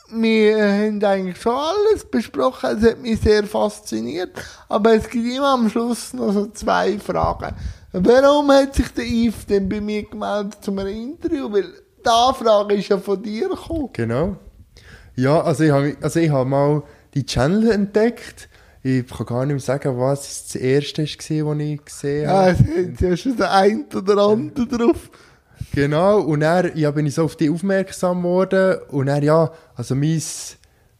[0.09, 2.77] wir haben eigentlich schon alles besprochen.
[2.77, 4.31] Es hat mich sehr fasziniert.
[4.67, 7.55] Aber es gibt immer am Schluss noch so zwei Fragen.
[7.91, 11.51] Warum hat sich der Yves denn bei mir gemeldet zu einem Interview?
[11.51, 11.63] Weil
[12.05, 13.89] die Anfrage ist ja von dir gekommen.
[13.93, 14.35] Genau.
[15.15, 16.83] Ja, also ich habe also ich hab mal
[17.13, 18.49] die Channel entdeckt.
[18.83, 22.51] Ich kann gar nicht mehr sagen, was das erste war, was ich gesehen Ja, habe.
[22.51, 25.09] es hat ja schon der ein oder andere drauf.
[25.73, 28.77] Genau, und dann ja, bin ich so auf die aufmerksam geworden.
[28.89, 30.21] Und dann, ja, also mein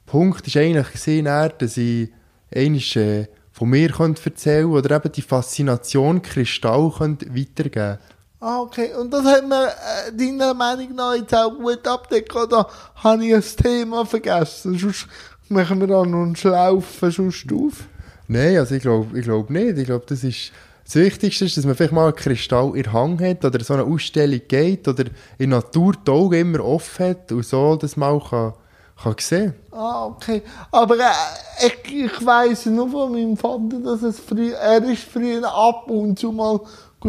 [0.05, 2.09] Punkt war eigentlich, gewesen, dann, dass ich
[2.53, 3.25] einmal äh,
[3.57, 7.97] von mir könnte erzählen oder eben die Faszination Kristall könnte weitergeben
[8.39, 8.93] Ah, okay.
[8.93, 12.35] Und das hat mir äh, deiner Meinung nach jetzt auch gut abdeckt.
[12.35, 14.77] Oder habe ich ein Thema vergessen?
[14.77, 15.07] Sonst
[15.49, 17.87] machen wir da noch einen Schlaufen sonst auf.
[18.27, 19.79] Nein, also ich glaube ich glaub nicht.
[19.79, 20.51] Ich glaube, das ist
[20.85, 23.73] das Wichtigste, ist, dass man vielleicht mal einen Kristall in der Hand hat oder so
[23.73, 25.05] eine Ausstellung geht oder
[25.39, 28.53] in Natur die Augen immer offen hat und so das mal kann,
[29.01, 30.41] kann sehen Ah, okay.
[30.71, 35.47] Aber äh, ich, ich weiss nur von meinem Vater, dass es früher, er ist früher
[35.47, 36.59] ab und zu mal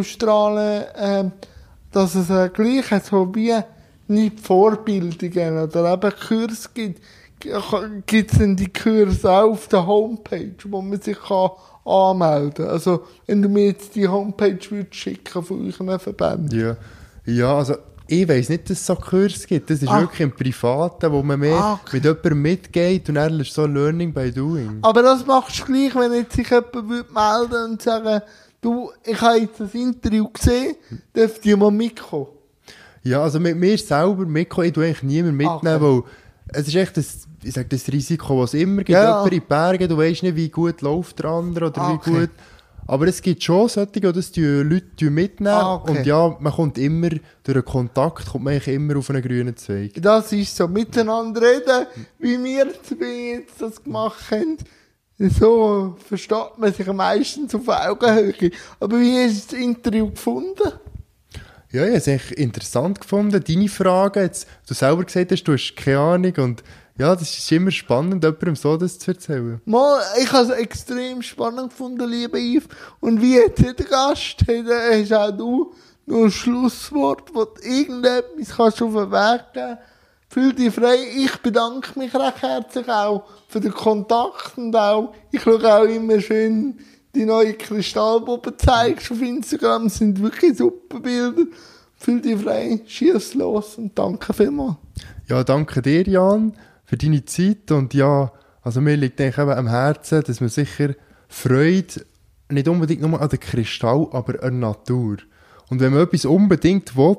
[0.02, 1.30] strahlen, äh,
[1.90, 3.54] dass es äh, gleich hat, so wie
[4.06, 7.02] nicht Vorbildungen oder eben Kurs gibt.
[8.06, 11.50] Gibt es denn die Kurse auch auf der Homepage, wo man sich kann
[11.84, 12.68] anmelden kann?
[12.68, 16.58] Also, wenn du mir jetzt die Homepage würdest schicken von euren Verbänden.
[16.58, 16.76] Ja,
[17.24, 17.76] ja also
[18.08, 19.68] ich weiss nicht, dass es so Kurs gibt.
[19.70, 20.00] Das ist Ah.
[20.00, 21.96] wirklich im Privaten, wo man mehr Ah, okay.
[21.96, 24.78] mit jemandem mitgeht und dann ist so Learning by Doing.
[24.82, 26.74] Aber das machst du gleich, wenn jetzt sich jemand
[27.12, 28.22] melden und sagen,
[28.60, 30.74] du, ich habe jetzt das Interview gesehen,
[31.14, 32.26] dürft ihr mal mitkommen?
[33.02, 36.02] Ja, also mit mir selber mitkommen, ich tue eigentlich niemanden mitnehmen, Okay.
[36.04, 38.88] weil es ist echt das, ich sag, das Risiko, was es immer gibt.
[38.90, 39.04] Ja.
[39.18, 41.94] Jemand in die Berge, du weißt nicht, wie gut läuft der andere oder Ah, wie
[41.94, 42.10] okay.
[42.20, 42.30] gut.
[42.88, 45.54] Aber es gibt schon solche, die das die Leute mitnehmen.
[45.54, 45.98] Ah, okay.
[45.98, 47.10] Und ja, man kommt immer,
[47.44, 49.92] durch einen Kontakt kommt man eigentlich immer auf einen grünen Zweig.
[50.00, 51.86] Das ist so, miteinander reden,
[52.18, 54.56] wie wir zwei jetzt das gemacht haben.
[55.18, 58.52] So versteht man sich meistens auf Augenhöhe.
[58.80, 60.72] Aber wie hast du das Interview gefunden?
[61.70, 63.44] Ja, ich habe es eigentlich interessant gefunden.
[63.46, 66.64] Deine Fragen, jetzt, du selber gesagt hast, du hast keine Ahnung und
[66.98, 69.60] ja, das ist immer spannend, jemandem so das zu erzählen.
[69.64, 72.68] Mal, ich habe es extrem spannend gefunden, lieber Yves.
[73.00, 75.74] Und wie jetzt jeder Gast, hat, hast auch du
[76.06, 79.78] noch ein Schlusswort, wo du irgendetwas kannst auf den Weg geben
[80.30, 80.96] Fühl dich frei.
[81.16, 86.20] Ich bedanke mich recht herzlich auch für den Kontakt und auch, ich schaue auch immer
[86.20, 86.78] schön
[87.14, 91.44] die neuen Kristallpuppen zeigst auf Instagram, das sind wirklich super Bilder.
[91.96, 94.76] Fühl dich frei, schieß los und danke vielmals.
[95.28, 96.52] Ja, danke dir, Jan,
[96.88, 98.32] für deine Zeit und ja,
[98.62, 100.94] also mir liegt eigentlich eben am Herzen, dass man sicher
[101.28, 102.06] Freude,
[102.48, 105.18] nicht unbedingt nur an den Kristall, aber an der Natur.
[105.68, 107.18] Und wenn man etwas unbedingt will,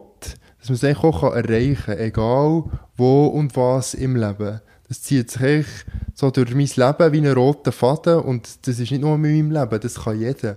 [0.60, 2.64] dass man es eigentlich auch erreichen kann, egal
[2.98, 4.60] wo und was im Leben.
[4.88, 8.90] Das zieht sich eigentlich so durch mein Leben wie ein roter Faden und das ist
[8.90, 10.48] nicht nur mit meinem Leben, das kann jeder.